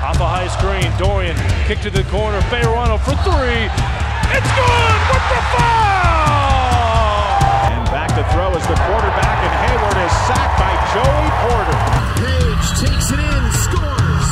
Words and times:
Off 0.00 0.16
a 0.16 0.24
high 0.24 0.48
screen, 0.48 0.88
Dorian 0.96 1.36
kick 1.68 1.84
to 1.84 1.90
the 1.92 2.00
corner, 2.08 2.40
Bayerano 2.48 2.96
for 2.96 3.12
three. 3.20 3.68
It's 4.32 4.48
good 4.56 5.00
with 5.12 5.26
the 5.28 5.40
foul! 5.52 7.36
And 7.68 7.84
back 7.92 8.08
to 8.16 8.24
throw 8.32 8.48
is 8.56 8.64
the 8.64 8.80
quarterback, 8.88 9.38
and 9.44 9.52
Hayward 9.60 10.00
is 10.00 10.14
sacked 10.24 10.56
by 10.56 10.72
Joey 10.96 11.28
Porter. 11.44 11.76
Page 12.16 12.66
takes 12.80 13.12
it 13.12 13.20
in, 13.20 13.44
scores. 13.60 14.28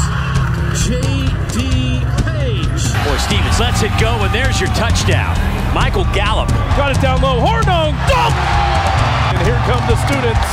J.D. 0.89 2.01
Page. 2.25 2.81
Boy, 3.05 3.21
Stevens 3.21 3.61
lets 3.61 3.85
it 3.85 3.93
go, 4.01 4.17
and 4.25 4.33
there's 4.33 4.57
your 4.57 4.73
touchdown. 4.73 5.37
Michael 5.77 6.09
Gallup. 6.17 6.49
Got 6.81 6.97
it 6.97 7.01
down 7.05 7.21
low, 7.21 7.45
Hornung, 7.45 7.93
dunk! 8.09 8.78
And 9.49 9.57
here 9.57 9.75
come 9.75 9.89
the 9.89 9.97
students. 10.05 10.49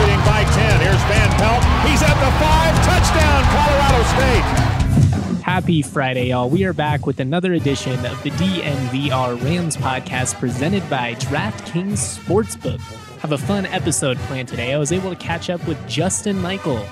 Leading 0.00 0.24
by 0.24 0.42
10. 0.42 0.80
Here's 0.80 1.02
Van 1.04 1.28
Pelt. 1.36 1.62
He's 1.86 2.02
at 2.02 2.14
the 2.14 2.30
five. 2.40 2.74
Touchdown, 2.82 3.44
Colorado 3.52 4.02
State. 4.14 5.42
Happy 5.42 5.82
Friday, 5.82 6.28
y'all. 6.28 6.48
We 6.48 6.64
are 6.64 6.72
back 6.72 7.06
with 7.06 7.20
another 7.20 7.52
edition 7.52 7.92
of 8.06 8.22
the 8.22 8.30
DNVR 8.30 9.44
Rams 9.44 9.76
podcast 9.76 10.38
presented 10.38 10.88
by 10.88 11.12
DraftKings 11.16 12.18
Sportsbook. 12.18 12.80
Have 13.18 13.32
a 13.32 13.38
fun 13.38 13.66
episode 13.66 14.16
planned 14.16 14.48
today. 14.48 14.72
I 14.72 14.78
was 14.78 14.92
able 14.92 15.10
to 15.10 15.16
catch 15.16 15.50
up 15.50 15.66
with 15.68 15.86
Justin 15.86 16.40
Michael. 16.40 16.86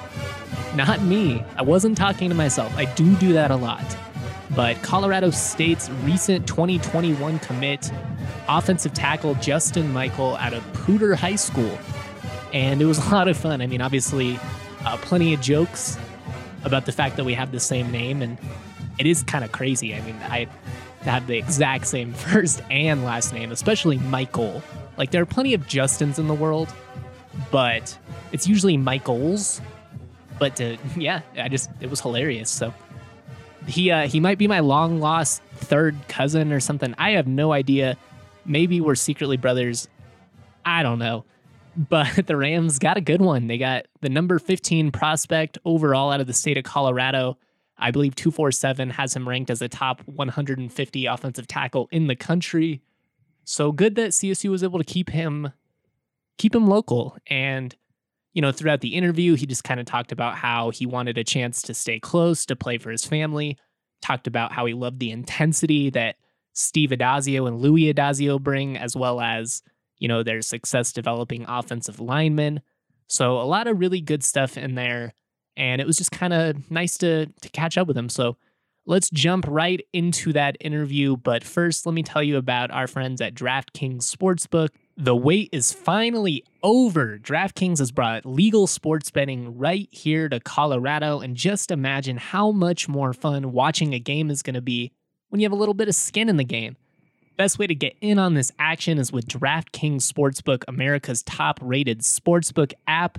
Not 0.74 1.00
me. 1.00 1.42
I 1.56 1.62
wasn't 1.62 1.96
talking 1.96 2.28
to 2.28 2.34
myself. 2.34 2.76
I 2.76 2.84
do 2.84 3.16
do 3.16 3.32
that 3.32 3.50
a 3.50 3.56
lot. 3.56 3.96
But 4.54 4.82
Colorado 4.82 5.30
State's 5.30 5.88
recent 6.04 6.46
2021 6.46 7.38
commit, 7.38 7.90
offensive 8.48 8.92
tackle 8.94 9.34
Justin 9.36 9.92
Michael 9.92 10.36
out 10.36 10.52
of 10.52 10.62
Poudre 10.72 11.16
High 11.16 11.36
School. 11.36 11.78
And 12.52 12.80
it 12.80 12.86
was 12.86 12.98
a 13.06 13.10
lot 13.10 13.28
of 13.28 13.36
fun. 13.36 13.60
I 13.60 13.66
mean, 13.66 13.80
obviously, 13.80 14.38
uh, 14.84 14.96
plenty 14.98 15.34
of 15.34 15.40
jokes 15.40 15.98
about 16.64 16.86
the 16.86 16.92
fact 16.92 17.16
that 17.16 17.24
we 17.24 17.34
have 17.34 17.52
the 17.52 17.60
same 17.60 17.90
name. 17.90 18.22
And 18.22 18.38
it 18.98 19.06
is 19.06 19.22
kind 19.22 19.44
of 19.44 19.52
crazy. 19.52 19.94
I 19.94 20.00
mean, 20.00 20.16
I 20.22 20.48
have 21.02 21.26
the 21.26 21.36
exact 21.36 21.86
same 21.86 22.12
first 22.14 22.62
and 22.70 23.04
last 23.04 23.32
name, 23.32 23.52
especially 23.52 23.98
Michael. 23.98 24.62
Like, 24.96 25.10
there 25.10 25.22
are 25.22 25.26
plenty 25.26 25.54
of 25.54 25.66
Justins 25.66 26.18
in 26.18 26.26
the 26.26 26.34
world, 26.34 26.72
but 27.50 27.96
it's 28.32 28.46
usually 28.46 28.76
Michaels. 28.76 29.60
But 30.38 30.60
yeah, 30.96 31.20
I 31.38 31.48
just, 31.48 31.70
it 31.80 31.90
was 31.90 32.00
hilarious. 32.00 32.50
So 32.50 32.72
he 33.66 33.90
uh, 33.90 34.06
he 34.06 34.20
might 34.20 34.38
be 34.38 34.46
my 34.48 34.60
long 34.60 35.00
lost 35.00 35.42
third 35.56 35.96
cousin 36.08 36.52
or 36.52 36.60
something. 36.60 36.94
I 36.98 37.12
have 37.12 37.26
no 37.26 37.52
idea. 37.52 37.96
Maybe 38.46 38.80
we're 38.80 38.94
secretly 38.94 39.36
brothers. 39.36 39.88
I 40.64 40.82
don't 40.82 40.98
know. 40.98 41.24
But 41.76 42.26
the 42.26 42.36
Rams 42.36 42.78
got 42.78 42.96
a 42.96 43.00
good 43.00 43.20
one. 43.20 43.46
They 43.46 43.58
got 43.58 43.86
the 44.00 44.08
number 44.08 44.38
15 44.38 44.90
prospect 44.92 45.58
overall 45.64 46.10
out 46.10 46.20
of 46.20 46.26
the 46.26 46.32
state 46.32 46.58
of 46.58 46.64
Colorado. 46.64 47.38
I 47.78 47.90
believe 47.90 48.14
247 48.14 48.90
has 48.90 49.14
him 49.14 49.28
ranked 49.28 49.50
as 49.50 49.60
a 49.60 49.68
top 49.68 50.00
150 50.06 51.06
offensive 51.06 51.46
tackle 51.46 51.88
in 51.90 52.06
the 52.06 52.16
country. 52.16 52.80
So 53.44 53.70
good 53.70 53.94
that 53.96 54.10
CSU 54.12 54.50
was 54.50 54.64
able 54.64 54.78
to 54.78 54.84
keep 54.84 55.10
him 55.10 55.52
keep 56.38 56.54
him 56.54 56.66
local 56.66 57.16
and 57.28 57.74
you 58.36 58.42
know, 58.42 58.52
throughout 58.52 58.82
the 58.82 58.94
interview, 58.94 59.34
he 59.34 59.46
just 59.46 59.64
kind 59.64 59.80
of 59.80 59.86
talked 59.86 60.12
about 60.12 60.34
how 60.34 60.68
he 60.68 60.84
wanted 60.84 61.16
a 61.16 61.24
chance 61.24 61.62
to 61.62 61.72
stay 61.72 61.98
close, 61.98 62.44
to 62.44 62.54
play 62.54 62.76
for 62.76 62.90
his 62.90 63.02
family, 63.02 63.56
talked 64.02 64.26
about 64.26 64.52
how 64.52 64.66
he 64.66 64.74
loved 64.74 64.98
the 64.98 65.10
intensity 65.10 65.88
that 65.88 66.16
Steve 66.56 66.90
Addazio 66.90 67.46
and 67.46 67.60
Louis 67.60 67.92
Addazio 67.92 68.40
bring, 68.40 68.78
as 68.78 68.96
well 68.96 69.20
as, 69.20 69.62
you 69.98 70.08
know, 70.08 70.22
their 70.22 70.40
success 70.40 70.90
developing 70.92 71.44
offensive 71.46 72.00
linemen. 72.00 72.62
So 73.08 73.38
a 73.38 73.44
lot 73.44 73.66
of 73.66 73.78
really 73.78 74.00
good 74.00 74.24
stuff 74.24 74.56
in 74.56 74.74
there. 74.74 75.12
And 75.56 75.80
it 75.80 75.86
was 75.86 75.96
just 75.96 76.10
kind 76.10 76.32
of 76.32 76.70
nice 76.70 76.96
to, 76.98 77.26
to 77.26 77.48
catch 77.50 77.76
up 77.76 77.86
with 77.86 77.96
him. 77.96 78.08
So 78.08 78.36
let's 78.86 79.10
jump 79.10 79.44
right 79.46 79.84
into 79.92 80.32
that 80.32 80.56
interview. 80.60 81.16
But 81.16 81.44
first, 81.44 81.84
let 81.84 81.94
me 81.94 82.02
tell 82.02 82.22
you 82.22 82.38
about 82.38 82.70
our 82.70 82.86
friends 82.86 83.20
at 83.20 83.34
DraftKings 83.34 84.04
Sportsbook. 84.04 84.70
The 84.96 85.14
wait 85.14 85.50
is 85.52 85.74
finally 85.74 86.42
over. 86.62 87.18
DraftKings 87.18 87.80
has 87.80 87.92
brought 87.92 88.24
legal 88.24 88.66
sports 88.66 89.10
betting 89.10 89.58
right 89.58 89.88
here 89.90 90.30
to 90.30 90.40
Colorado, 90.40 91.20
and 91.20 91.36
just 91.36 91.70
imagine 91.70 92.16
how 92.16 92.50
much 92.50 92.88
more 92.88 93.12
fun 93.12 93.52
watching 93.52 93.92
a 93.92 93.98
game 93.98 94.30
is 94.30 94.42
going 94.42 94.54
to 94.54 94.62
be 94.62 94.92
when 95.28 95.40
you 95.40 95.44
have 95.44 95.52
a 95.52 95.56
little 95.56 95.74
bit 95.74 95.88
of 95.88 95.94
skin 95.94 96.28
in 96.28 96.36
the 96.36 96.44
game. 96.44 96.76
Best 97.36 97.58
way 97.58 97.66
to 97.66 97.74
get 97.74 97.96
in 98.00 98.18
on 98.18 98.34
this 98.34 98.50
action 98.58 98.98
is 98.98 99.12
with 99.12 99.26
DraftKings 99.26 100.10
Sportsbook, 100.10 100.64
America's 100.68 101.22
top 101.22 101.58
rated 101.60 102.00
sportsbook 102.00 102.72
app. 102.86 103.18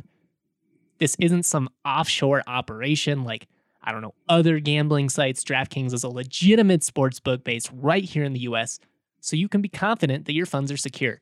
This 0.98 1.16
isn't 1.20 1.44
some 1.44 1.70
offshore 1.86 2.42
operation 2.48 3.24
like, 3.24 3.48
I 3.84 3.92
don't 3.92 4.02
know, 4.02 4.16
other 4.28 4.60
gambling 4.60 5.10
sites. 5.10 5.44
DraftKings 5.44 5.94
is 5.94 6.04
a 6.04 6.10
legitimate 6.10 6.82
sportsbook 6.82 7.44
based 7.44 7.70
right 7.74 8.04
here 8.04 8.24
in 8.24 8.34
the 8.34 8.42
US, 8.42 8.80
so 9.22 9.36
you 9.36 9.48
can 9.48 9.62
be 9.62 9.70
confident 9.70 10.26
that 10.26 10.34
your 10.34 10.48
funds 10.48 10.72
are 10.72 10.78
secure. 10.78 11.22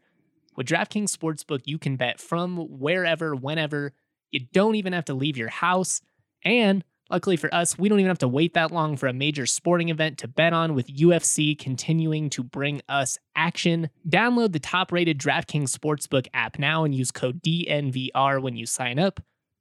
With 0.56 0.68
DraftKings 0.68 1.16
Sportsbook, 1.16 1.62
you 1.66 1.78
can 1.78 1.98
bet 1.98 2.20
from 2.20 2.58
wherever, 2.80 3.36
whenever. 3.36 3.92
You 4.32 4.42
don't 4.54 4.76
even 4.76 4.94
have 4.94 5.06
to 5.06 5.14
leave 5.14 5.38
your 5.38 5.50
house. 5.50 6.02
And 6.44 6.84
luckily 7.10 7.38
for 7.38 7.54
us, 7.54 7.78
we 7.78 7.90
don't 7.90 8.00
even 8.00 8.10
have 8.10 8.18
to 8.20 8.28
wait 8.28 8.54
that 8.54 8.72
long 8.72 8.98
for 8.98 9.08
a 9.08 9.14
major 9.14 9.46
sporting 9.46 9.90
event 9.90 10.18
to 10.20 10.28
bet 10.28 10.54
on 10.54 10.76
with 10.76 10.88
UFC 10.88 11.58
continuing 11.58 12.30
to 12.32 12.44
bring 12.44 12.82
us 12.90 13.18
action. 13.36 13.90
Download 14.08 14.52
the 14.52 14.60
top 14.60 14.92
rated 14.92 15.20
DraftKings 15.20 15.76
Sportsbook 15.76 16.28
app 16.34 16.60
now 16.60 16.84
and 16.84 16.94
use 16.94 17.12
code 17.12 17.42
DNVR 17.42 18.42
when 18.42 18.56
you 18.56 18.66
sign 18.66 19.00
up. 19.00 19.20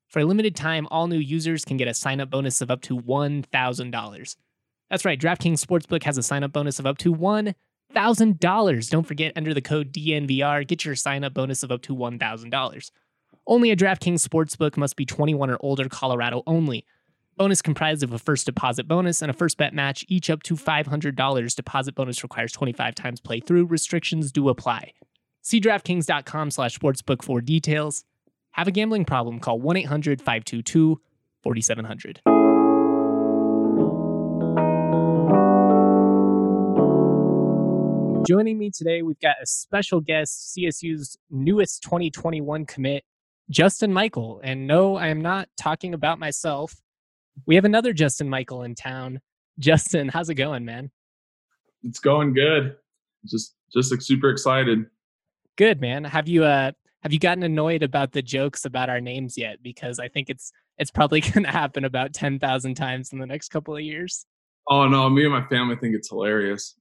For 0.09 0.21
a 0.21 0.25
limited 0.25 0.54
time, 0.54 0.87
all 0.91 1.06
new 1.06 1.19
users 1.19 1.65
can 1.65 1.77
get 1.77 1.88
a 1.88 1.94
sign 1.94 2.21
up 2.21 2.31
bonus 2.31 2.60
of 2.60 2.71
up 2.71 2.83
to 2.83 2.97
$1,000. 2.97 4.37
That's 4.91 5.04
right, 5.04 5.21
DraftKings 5.21 5.65
Sportsbook 5.65 6.04
has 6.04 6.19
a 6.19 6.22
sign 6.22 6.44
up 6.44 6.53
bonus 6.53 6.78
of 6.78 6.87
up 6.87 6.99
to 6.99 7.15
$1,000. 7.15 7.54
$1,000. 7.94 8.91
Don't 8.91 9.06
forget, 9.06 9.33
enter 9.37 9.54
the 9.54 9.62
code 9.62 9.93
DNVR, 9.93 10.66
get 10.66 10.84
your 10.84 10.94
sign 10.94 11.25
up 11.25 11.34
bonus 11.34 11.62
of 11.62 11.71
up 11.71 11.83
to 11.83 11.94
$1,000. 11.94 12.91
Only 13.47 13.71
a 13.71 13.77
DraftKings 13.77 14.27
Sportsbook 14.27 14.77
must 14.77 14.97
be 14.97 15.04
21 15.04 15.50
or 15.50 15.59
older, 15.60 15.88
Colorado 15.88 16.43
only. 16.47 16.84
Bonus 17.37 17.62
comprised 17.62 18.03
of 18.03 18.12
a 18.12 18.19
first 18.19 18.47
deposit 18.47 18.87
bonus 18.87 19.21
and 19.21 19.31
a 19.31 19.34
first 19.34 19.56
bet 19.56 19.75
match, 19.75 20.05
each 20.09 20.31
up 20.31 20.43
to 20.45 20.55
$500. 20.55 21.56
Deposit 21.56 21.95
bonus 21.95 22.22
requires 22.22 22.53
25 22.53 22.95
times 22.95 23.21
playthrough. 23.21 23.69
Restrictions 23.69 24.31
do 24.31 24.49
apply. 24.49 24.93
See 25.43 25.61
DraftKings.com 25.61 26.53
slash 26.53 26.78
sportsbook 26.78 27.22
for 27.22 27.41
details. 27.41 28.05
Have 28.53 28.69
a 28.69 28.71
gambling 28.71 29.05
problem? 29.05 29.41
Call 29.41 29.59
1 29.59 29.77
800 29.78 30.21
522 30.21 31.00
4700. 31.43 32.21
Joining 38.27 38.59
me 38.59 38.71
today, 38.71 39.03
we've 39.03 39.21
got 39.21 39.37
a 39.43 39.47
special 39.47 40.01
guest, 40.01 40.56
CSU's 40.56 41.19
newest 41.31 41.83
2021 41.83 42.65
commit, 42.65 43.05
Justin 43.51 43.93
Michael. 43.93 44.41
And 44.43 44.66
no, 44.66 44.97
I 44.97 45.09
am 45.09 45.21
not 45.21 45.49
talking 45.59 45.93
about 45.93 46.19
myself. 46.19 46.75
We 47.47 47.55
have 47.55 47.65
another 47.65 47.93
Justin 47.93 48.28
Michael 48.28 48.62
in 48.62 48.75
town. 48.75 49.21
Justin, 49.59 50.09
how's 50.09 50.31
it 50.31 50.34
going, 50.34 50.65
man? 50.65 50.91
It's 51.83 51.99
going 51.99 52.34
good. 52.34 52.77
Just 53.27 53.55
just 53.72 53.91
like 53.91 54.03
super 54.03 54.31
excited. 54.31 54.87
Good, 55.56 55.81
man. 55.81 56.05
Have 56.05 56.28
you 56.28 56.45
uh 56.45 56.72
have 57.03 57.12
you 57.12 57.19
gotten 57.19 57.43
annoyed 57.43 57.83
about 57.83 58.12
the 58.12 58.22
jokes 58.22 58.65
about 58.65 58.89
our 58.89 59.00
names 59.00 59.37
yet? 59.37 59.62
Because 59.62 59.99
I 59.99 60.09
think 60.09 60.31
it's 60.31 60.53
it's 60.78 60.91
probably 60.91 61.21
going 61.33 61.45
to 61.45 61.50
happen 61.50 61.84
about 61.84 62.12
10,000 62.15 62.75
times 62.75 63.12
in 63.12 63.19
the 63.19 63.27
next 63.27 63.51
couple 63.51 63.77
of 63.77 63.83
years. 63.83 64.27
Oh 64.69 64.89
no, 64.89 65.09
me 65.11 65.25
and 65.25 65.33
my 65.33 65.47
family 65.47 65.77
think 65.77 65.95
it's 65.95 66.09
hilarious. 66.09 66.75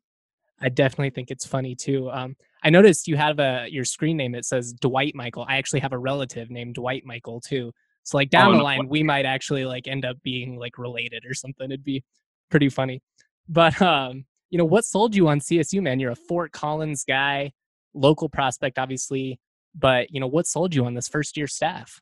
I 0.62 0.70
definitely 0.70 1.10
think 1.10 1.30
it's 1.30 1.46
funny 1.46 1.76
too. 1.76 2.10
Um, 2.10 2.36
I 2.64 2.70
noticed 2.70 3.10
you 3.10 3.18
have 3.18 3.40
a 3.40 3.68
your 3.70 3.84
screen 3.84 4.16
name 4.16 4.32
that 4.32 4.46
says 4.46 4.72
Dwight 4.72 5.14
Michael. 5.14 5.46
I 5.48 5.58
actually 5.58 5.82
have 5.82 5.92
a 5.92 5.98
relative 5.98 6.50
named 6.50 6.76
Dwight 6.76 7.04
Michael 7.06 7.42
too. 7.42 7.74
So 8.04 8.18
like 8.18 8.30
down 8.30 8.50
Oh, 8.50 8.52
the 8.52 8.58
no 8.60 8.64
line, 8.64 8.88
we 8.88 9.04
might 9.04 9.26
actually 9.26 9.66
like 9.66 9.88
end 9.88 10.06
up 10.06 10.18
being 10.24 10.58
like 10.58 10.78
related 10.78 11.26
or 11.26 11.34
something. 11.34 11.66
It'd 11.66 11.84
be 11.84 12.04
pretty 12.50 12.70
funny. 12.70 13.02
But 13.48 13.82
um, 13.82 14.26
you 14.50 14.58
know, 14.58 14.66
what 14.66 14.86
sold 14.86 15.16
you 15.16 15.28
on 15.28 15.40
CSU, 15.40 15.82
man? 15.82 16.00
You're 16.00 16.12
a 16.12 16.16
Fort 16.16 16.52
Collins 16.52 17.04
guy, 17.06 17.54
local 17.94 18.30
prospect, 18.30 18.78
obviously. 18.78 19.40
But 19.76 20.12
you 20.12 20.20
know, 20.20 20.28
what 20.28 20.46
sold 20.46 20.76
you 20.76 20.86
on 20.86 20.94
this 20.94 21.08
first 21.08 21.36
year 21.38 21.48
staff? 21.48 22.00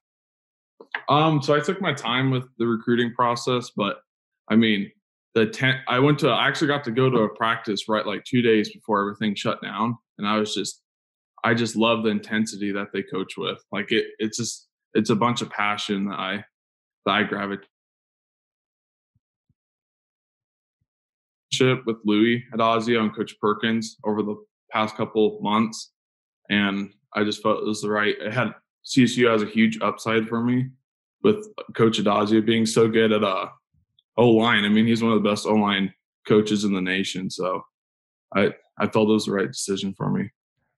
Um, 1.08 1.42
so 1.42 1.56
I 1.56 1.60
took 1.60 1.80
my 1.82 1.94
time 1.94 2.32
with 2.32 2.46
the 2.58 2.66
recruiting 2.66 3.14
process, 3.14 3.72
but 3.76 3.98
I 4.50 4.56
mean, 4.56 4.92
the 5.36 5.46
ten, 5.46 5.80
I 5.88 6.00
went 6.00 6.20
to 6.20 6.30
I 6.30 6.48
actually 6.48 6.68
got 6.68 6.84
to 6.86 6.92
go 6.92 7.10
to 7.10 7.20
a 7.20 7.30
practice 7.36 7.88
right 7.88 8.06
like 8.06 8.24
two 8.26 8.42
days 8.42 8.74
before 8.74 9.00
everything 9.02 9.36
shut 9.36 9.62
down, 9.62 9.98
and 10.18 10.28
I 10.28 10.38
was 10.38 10.54
just 10.54 10.82
I 11.44 11.54
just 11.54 11.76
love 11.76 12.04
the 12.04 12.10
intensity 12.10 12.72
that 12.74 12.88
they 12.94 13.04
coach 13.04 13.38
with. 13.38 13.64
Like 13.72 13.92
it, 13.92 14.08
it's 14.20 14.38
just 14.38 14.68
it's 14.94 15.10
a 15.10 15.16
bunch 15.16 15.42
of 15.42 15.50
passion 15.50 16.06
that 16.06 16.20
I 16.20 16.46
that 17.06 17.12
I 17.12 17.24
gravitate. 17.24 17.68
With 21.86 21.98
Louis 22.06 22.44
Addazio 22.56 23.02
and 23.02 23.16
Coach 23.16 23.36
Perkins 23.40 23.98
over 24.04 24.24
the 24.24 24.36
past 24.72 24.96
couple 24.96 25.38
months, 25.42 25.92
and 26.50 26.92
I 27.14 27.24
just 27.24 27.44
felt 27.44 27.60
it 27.60 27.66
was 27.66 27.82
the 27.82 27.90
right. 27.90 28.16
It 28.20 28.34
had 28.34 28.56
CSU 28.86 29.30
has 29.30 29.44
a 29.44 29.46
huge 29.46 29.78
upside 29.82 30.28
for 30.28 30.42
me 30.42 30.70
with 31.24 31.46
Coach 31.76 32.00
Addazio 32.00 32.44
being 32.44 32.66
so 32.66 32.88
good 32.88 33.12
at 33.12 33.24
uh 33.24 33.48
O 34.18 34.30
line. 34.30 34.66
I 34.66 34.70
mean, 34.70 34.88
he's 34.88 35.04
one 35.04 35.12
of 35.12 35.22
the 35.22 35.30
best 35.30 35.46
O 35.46 35.54
line 35.54 35.94
coaches 36.28 36.64
in 36.64 36.74
the 36.74 36.82
nation. 36.82 37.30
So 37.30 37.62
I 38.36 38.54
I 38.80 38.88
felt 38.88 39.10
it 39.10 39.14
was 39.14 39.26
the 39.26 39.34
right 39.34 39.48
decision 39.48 39.94
for 39.96 40.10
me. 40.10 40.30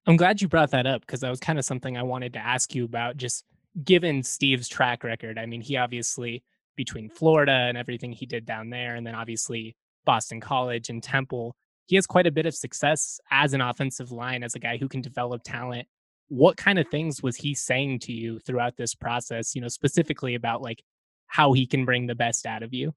I'm 0.06 0.18
glad 0.18 0.42
you 0.42 0.50
brought 0.50 0.71
that 0.71 0.86
up 0.86 1.01
because 1.01 1.21
that 1.21 1.30
was 1.30 1.39
kind 1.39 1.57
of 1.57 1.63
something 1.63 1.98
I 1.98 2.04
wanted 2.04 2.33
to 2.33 2.39
ask 2.39 2.75
you 2.75 2.83
about. 2.83 3.15
Just 3.15 3.45
given 3.81 4.24
Steve's 4.24 4.68
track 4.68 5.04
record, 5.04 5.38
I 5.38 5.46
mean, 5.46 5.62
he 5.62 5.78
obviously 5.78 6.44
between 6.75 7.10
Florida 7.10 7.52
and 7.52 7.78
everything 7.78 8.12
he 8.12 8.25
did 8.25 8.46
down 8.46 8.70
there, 8.70 8.96
and 8.96 9.06
then 9.06 9.16
obviously 9.16 9.75
Boston 10.06 10.42
College 10.42 10.90
and 10.90 11.02
Temple, 11.02 11.56
he 11.86 11.96
has 11.96 12.08
quite 12.08 12.28
a 12.28 12.31
bit 12.31 12.46
of 12.46 12.56
success 12.56 13.20
as 13.31 13.54
an 13.54 13.62
offensive 13.62 14.12
line, 14.12 14.44
as 14.44 14.56
a 14.56 14.60
guy 14.60 14.78
who 14.78 14.88
can 14.88 15.02
develop 15.02 15.44
talent. 15.44 15.88
What 16.30 16.58
kind 16.58 16.80
of 16.80 16.88
things 16.88 17.22
was 17.22 17.36
he 17.36 17.54
saying 17.54 18.00
to 18.00 18.14
you 18.14 18.40
throughout 18.40 18.78
this 18.78 18.96
process, 18.96 19.56
you 19.56 19.62
know, 19.62 19.68
specifically 19.68 20.36
about 20.36 20.62
like 20.62 20.84
how 21.28 21.54
he 21.54 21.68
can 21.68 21.86
bring 21.86 22.08
the 22.08 22.16
best 22.16 22.46
out 22.46 22.64
of 22.64 22.74
you? 22.74 22.94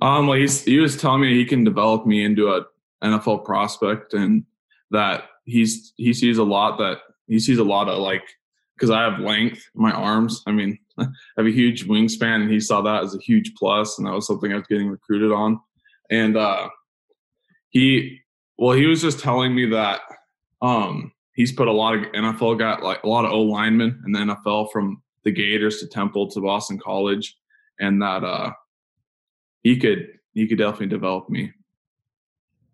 Um, 0.00 0.26
well, 0.26 0.38
he's, 0.38 0.64
he 0.64 0.78
was 0.78 0.96
telling 0.96 1.20
me 1.20 1.34
he 1.34 1.44
can 1.44 1.62
develop 1.62 2.06
me 2.06 2.24
into 2.24 2.48
a 2.48 2.64
NFL 3.04 3.44
prospect 3.44 4.14
and 4.14 4.44
that 4.90 5.24
he's, 5.44 5.92
he 5.96 6.14
sees 6.14 6.38
a 6.38 6.44
lot 6.44 6.78
that 6.78 6.98
he 7.28 7.38
sees 7.38 7.58
a 7.58 7.64
lot 7.64 7.88
of 7.88 7.98
like, 7.98 8.24
cause 8.78 8.90
I 8.90 9.02
have 9.02 9.20
length 9.20 9.68
in 9.74 9.82
my 9.82 9.92
arms. 9.92 10.42
I 10.46 10.52
mean, 10.52 10.78
I 10.98 11.06
have 11.36 11.46
a 11.46 11.52
huge 11.52 11.86
wingspan 11.86 12.42
and 12.42 12.50
he 12.50 12.60
saw 12.60 12.82
that 12.82 13.04
as 13.04 13.14
a 13.14 13.18
huge 13.18 13.54
plus 13.54 13.98
and 13.98 14.06
that 14.06 14.12
was 14.12 14.26
something 14.26 14.52
I 14.52 14.56
was 14.56 14.66
getting 14.66 14.88
recruited 14.88 15.32
on. 15.32 15.60
And, 16.10 16.36
uh, 16.36 16.68
he, 17.70 18.20
well, 18.58 18.76
he 18.76 18.86
was 18.86 19.02
just 19.02 19.20
telling 19.20 19.54
me 19.54 19.66
that, 19.66 20.00
um, 20.62 21.12
he's 21.36 21.52
put 21.52 21.68
a 21.68 21.72
lot 21.72 21.94
of 21.94 22.00
NFL 22.12 22.58
got 22.58 22.82
like 22.82 23.02
a 23.04 23.08
lot 23.08 23.24
of 23.24 23.30
O 23.30 23.42
linemen 23.42 24.02
in 24.04 24.12
the 24.12 24.18
NFL 24.18 24.72
from 24.72 25.02
the 25.24 25.30
Gators 25.30 25.78
to 25.80 25.86
Temple 25.86 26.28
to 26.30 26.40
Boston 26.40 26.78
College, 26.78 27.36
and 27.78 28.02
that 28.02 28.24
uh, 28.24 28.50
he 29.62 29.78
could 29.78 30.08
he 30.34 30.48
could 30.48 30.58
definitely 30.58 30.88
develop 30.88 31.30
me. 31.30 31.52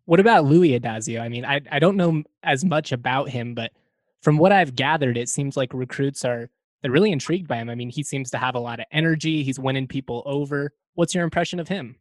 What 0.07 0.21
about 0.21 0.45
Louis 0.47 0.79
Addazio? 0.79 1.21
I 1.21 1.29
mean, 1.29 1.45
I 1.45 1.61
I 1.71 1.79
don't 1.79 1.97
know 1.97 2.23
as 2.43 2.65
much 2.65 2.93
about 2.93 3.29
him, 3.29 3.55
but 3.55 3.73
from 4.23 4.39
what 4.39 4.53
I've 4.53 4.75
gathered, 4.75 5.17
it 5.17 5.29
seems 5.29 5.57
like 5.57 5.75
recruits 5.75 6.25
are 6.25 6.51
they're 6.83 6.91
really 6.91 7.13
intrigued 7.13 7.47
by 7.47 7.57
him. 7.57 7.71
I 7.71 7.75
mean, 7.75 7.91
he 7.91 8.03
seems 8.03 8.31
to 8.33 8.39
have 8.39 8.55
a 8.55 8.61
lot 8.61 8.81
of 8.81 8.87
energy. 8.91 9.45
He's 9.45 9.59
winning 9.59 9.87
people 9.87 10.23
over. 10.27 10.73
What's 10.95 11.15
your 11.15 11.25
impression 11.25 11.61
of 11.61 11.69
him? 11.69 11.97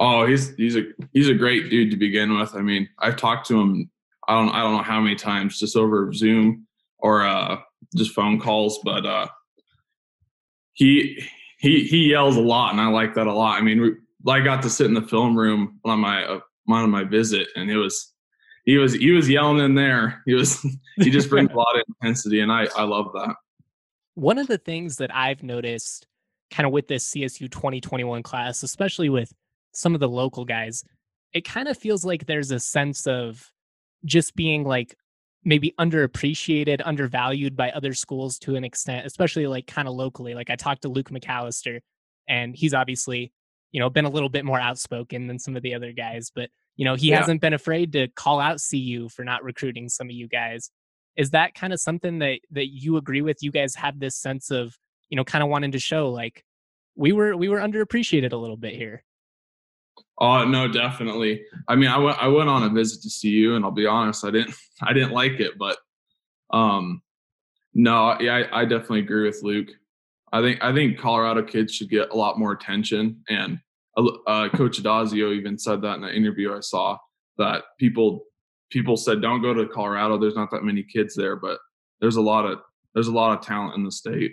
Oh, 0.00 0.26
he's 0.26 0.54
he's 0.56 0.76
a 0.76 0.82
he's 1.12 1.28
a 1.28 1.34
great 1.34 1.70
dude 1.70 1.90
to 1.90 1.96
begin 1.96 2.38
with. 2.38 2.54
I 2.54 2.62
mean, 2.62 2.88
I've 2.98 3.16
talked 3.16 3.46
to 3.48 3.60
him 3.60 3.90
I 4.30 4.34
don't 4.34 4.50
I 4.50 4.60
don't 4.60 4.76
know 4.76 4.82
how 4.82 5.00
many 5.00 5.16
times 5.16 5.58
just 5.58 5.76
over 5.76 6.12
Zoom 6.12 6.66
or 6.98 7.26
uh, 7.26 7.56
just 7.96 8.12
phone 8.12 8.38
calls, 8.38 8.78
but 8.84 9.04
uh, 9.04 9.26
he 10.72 11.20
he 11.58 11.82
he 11.82 12.10
yells 12.10 12.36
a 12.36 12.40
lot, 12.40 12.70
and 12.70 12.80
I 12.80 12.86
like 12.86 13.14
that 13.14 13.26
a 13.26 13.32
lot. 13.32 13.58
I 13.58 13.62
mean, 13.62 13.80
we, 13.80 14.30
I 14.30 14.38
got 14.38 14.62
to 14.62 14.70
sit 14.70 14.86
in 14.86 14.94
the 14.94 15.02
film 15.02 15.36
room 15.36 15.80
on 15.84 15.98
my 15.98 16.24
uh, 16.24 16.40
on 16.68 16.90
my 16.90 17.02
visit, 17.02 17.48
and 17.56 17.68
it 17.68 17.76
was 17.76 18.12
he 18.70 18.78
was 18.78 18.94
he 18.94 19.10
was 19.10 19.28
yelling 19.28 19.58
in 19.58 19.74
there. 19.74 20.22
He 20.26 20.34
was 20.34 20.64
he 20.96 21.10
just 21.10 21.28
brings 21.28 21.50
a 21.50 21.54
lot 21.56 21.74
of 21.74 21.82
intensity, 21.88 22.40
and 22.40 22.52
I 22.52 22.68
I 22.76 22.84
love 22.84 23.10
that. 23.14 23.34
One 24.14 24.38
of 24.38 24.46
the 24.46 24.58
things 24.58 24.96
that 24.96 25.12
I've 25.12 25.42
noticed, 25.42 26.06
kind 26.52 26.68
of 26.68 26.72
with 26.72 26.86
this 26.86 27.10
CSU 27.10 27.50
2021 27.50 28.22
class, 28.22 28.62
especially 28.62 29.08
with 29.08 29.32
some 29.72 29.92
of 29.94 30.00
the 30.00 30.08
local 30.08 30.44
guys, 30.44 30.84
it 31.32 31.44
kind 31.44 31.66
of 31.66 31.76
feels 31.76 32.04
like 32.04 32.26
there's 32.26 32.52
a 32.52 32.60
sense 32.60 33.08
of 33.08 33.50
just 34.04 34.36
being 34.36 34.62
like 34.62 34.96
maybe 35.42 35.74
underappreciated, 35.80 36.80
undervalued 36.84 37.56
by 37.56 37.72
other 37.72 37.92
schools 37.92 38.38
to 38.38 38.54
an 38.54 38.62
extent, 38.62 39.04
especially 39.04 39.48
like 39.48 39.66
kind 39.66 39.88
of 39.88 39.94
locally. 39.94 40.34
Like 40.34 40.50
I 40.50 40.54
talked 40.54 40.82
to 40.82 40.88
Luke 40.88 41.10
McAllister, 41.10 41.80
and 42.28 42.54
he's 42.54 42.74
obviously, 42.74 43.32
you 43.72 43.80
know, 43.80 43.90
been 43.90 44.04
a 44.04 44.10
little 44.10 44.28
bit 44.28 44.44
more 44.44 44.60
outspoken 44.60 45.26
than 45.26 45.40
some 45.40 45.56
of 45.56 45.62
the 45.64 45.74
other 45.74 45.90
guys, 45.90 46.30
but 46.32 46.50
you 46.80 46.86
know, 46.86 46.94
he 46.94 47.10
yeah. 47.10 47.18
hasn't 47.18 47.42
been 47.42 47.52
afraid 47.52 47.92
to 47.92 48.08
call 48.08 48.40
out 48.40 48.58
CU 48.58 49.10
for 49.10 49.22
not 49.22 49.44
recruiting 49.44 49.90
some 49.90 50.06
of 50.06 50.12
you 50.12 50.26
guys. 50.26 50.70
Is 51.14 51.32
that 51.32 51.54
kind 51.54 51.74
of 51.74 51.78
something 51.78 52.20
that 52.20 52.38
that 52.52 52.68
you 52.68 52.96
agree 52.96 53.20
with? 53.20 53.42
You 53.42 53.50
guys 53.50 53.74
have 53.74 54.00
this 54.00 54.16
sense 54.16 54.50
of, 54.50 54.78
you 55.10 55.16
know, 55.16 55.22
kind 55.22 55.44
of 55.44 55.50
wanting 55.50 55.72
to 55.72 55.78
show 55.78 56.08
like 56.08 56.42
we 56.96 57.12
were 57.12 57.36
we 57.36 57.50
were 57.50 57.58
underappreciated 57.58 58.32
a 58.32 58.36
little 58.38 58.56
bit 58.56 58.72
here. 58.76 59.04
Oh 60.18 60.46
no, 60.46 60.68
definitely. 60.68 61.42
I 61.68 61.76
mean, 61.76 61.90
I 61.90 61.98
went 61.98 62.16
I 62.16 62.28
went 62.28 62.48
on 62.48 62.62
a 62.62 62.70
visit 62.70 63.02
to 63.02 63.28
you, 63.28 63.56
and 63.56 63.64
I'll 63.66 63.70
be 63.70 63.84
honest, 63.84 64.24
I 64.24 64.30
didn't 64.30 64.54
I 64.80 64.94
didn't 64.94 65.12
like 65.12 65.38
it, 65.38 65.58
but 65.58 65.76
um, 66.48 67.02
no, 67.74 68.16
yeah, 68.20 68.44
I, 68.50 68.62
I 68.62 68.64
definitely 68.64 69.00
agree 69.00 69.26
with 69.26 69.42
Luke. 69.42 69.68
I 70.32 70.40
think 70.40 70.64
I 70.64 70.72
think 70.72 70.98
Colorado 70.98 71.42
kids 71.42 71.74
should 71.74 71.90
get 71.90 72.08
a 72.08 72.16
lot 72.16 72.38
more 72.38 72.52
attention, 72.52 73.22
and 73.28 73.58
uh, 73.96 74.48
Coach 74.54 74.82
Addazio 74.82 75.34
even 75.34 75.58
said 75.58 75.82
that 75.82 75.96
in 75.96 76.04
an 76.04 76.14
interview 76.14 76.54
I 76.54 76.60
saw 76.60 76.96
that 77.38 77.64
people 77.78 78.24
people 78.70 78.96
said 78.96 79.20
don't 79.20 79.42
go 79.42 79.52
to 79.52 79.66
Colorado. 79.66 80.18
There's 80.18 80.36
not 80.36 80.50
that 80.52 80.64
many 80.64 80.82
kids 80.82 81.14
there, 81.14 81.36
but 81.36 81.58
there's 82.00 82.16
a 82.16 82.20
lot 82.20 82.46
of 82.46 82.60
there's 82.94 83.08
a 83.08 83.12
lot 83.12 83.36
of 83.36 83.44
talent 83.44 83.76
in 83.76 83.84
the 83.84 83.92
state 83.92 84.32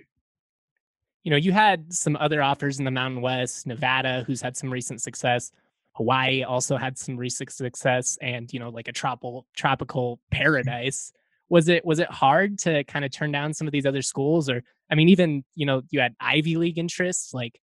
you 1.27 1.31
know, 1.31 1.35
you 1.35 1.51
had 1.51 1.91
some 1.91 2.15
other 2.15 2.41
offers 2.41 2.79
in 2.79 2.85
the 2.85 2.91
Mountain 2.91 3.19
West, 3.19 3.67
Nevada, 3.67 4.23
who's 4.25 4.41
had 4.41 4.55
some 4.55 4.71
recent 4.71 5.01
success. 5.01 5.51
Hawaii 5.95 6.43
also 6.43 6.77
had 6.77 6.97
some 6.97 7.17
recent 7.17 7.51
success 7.51 8.17
and, 8.21 8.51
you 8.53 8.61
know, 8.61 8.69
like 8.69 8.87
a 8.87 8.93
tropical 8.93 9.45
tropical 9.53 10.21
paradise. 10.31 11.11
Was 11.49 11.67
it 11.67 11.83
was 11.83 11.99
it 11.99 12.09
hard 12.09 12.57
to 12.59 12.85
kind 12.85 13.03
of 13.03 13.11
turn 13.11 13.33
down 13.33 13.53
some 13.53 13.67
of 13.67 13.73
these 13.73 13.85
other 13.85 14.01
schools 14.01 14.49
or 14.49 14.63
I 14.89 14.95
mean 14.95 15.09
even, 15.09 15.43
you 15.53 15.65
know, 15.65 15.81
you 15.89 15.99
had 15.99 16.15
Ivy 16.21 16.55
League 16.55 16.77
interests, 16.77 17.33
like 17.33 17.59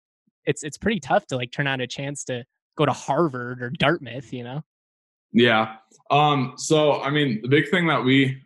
it's 0.45 0.63
it's 0.63 0.77
pretty 0.77 0.99
tough 0.99 1.25
to 1.27 1.35
like 1.35 1.51
turn 1.51 1.67
out 1.67 1.81
a 1.81 1.87
chance 1.87 2.23
to 2.25 2.43
go 2.77 2.85
to 2.85 2.93
Harvard 2.93 3.61
or 3.61 3.69
Dartmouth, 3.69 4.31
you 4.33 4.43
know? 4.43 4.63
Yeah. 5.31 5.75
Um 6.11 6.53
so 6.57 7.01
I 7.01 7.09
mean 7.09 7.41
the 7.41 7.49
big 7.49 7.69
thing 7.69 7.87
that 7.87 8.03
we 8.03 8.41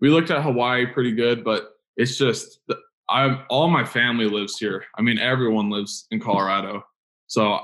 we 0.00 0.10
looked 0.10 0.30
at 0.30 0.42
Hawaii 0.42 0.86
pretty 0.86 1.12
good, 1.12 1.44
but 1.44 1.70
it's 1.96 2.16
just 2.16 2.60
I 3.08 3.44
all 3.48 3.68
my 3.68 3.84
family 3.84 4.28
lives 4.28 4.58
here. 4.58 4.84
I 4.98 5.02
mean, 5.02 5.18
everyone 5.18 5.70
lives 5.70 6.06
in 6.10 6.20
Colorado, 6.20 6.82
so 7.26 7.60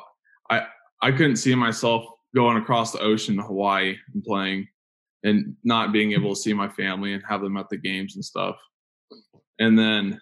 I 0.51 0.67
I 1.03 1.11
couldn't 1.11 1.37
see 1.37 1.55
myself 1.55 2.07
going 2.35 2.57
across 2.57 2.93
the 2.93 3.01
ocean 3.01 3.37
to 3.37 3.43
Hawaii 3.43 3.97
and 4.15 4.23
playing, 4.23 4.69
and 5.25 5.57
not 5.65 5.93
being 5.93 6.13
able 6.13 6.35
to 6.35 6.41
see 6.41 6.53
my 6.53 6.69
family 6.69 7.13
and 7.13 7.23
have 7.29 7.41
them 7.41 7.57
at 7.57 7.69
the 7.69 7.77
games 7.77 8.15
and 8.15 8.25
stuff. 8.25 8.57
And 9.59 9.79
then 9.79 10.21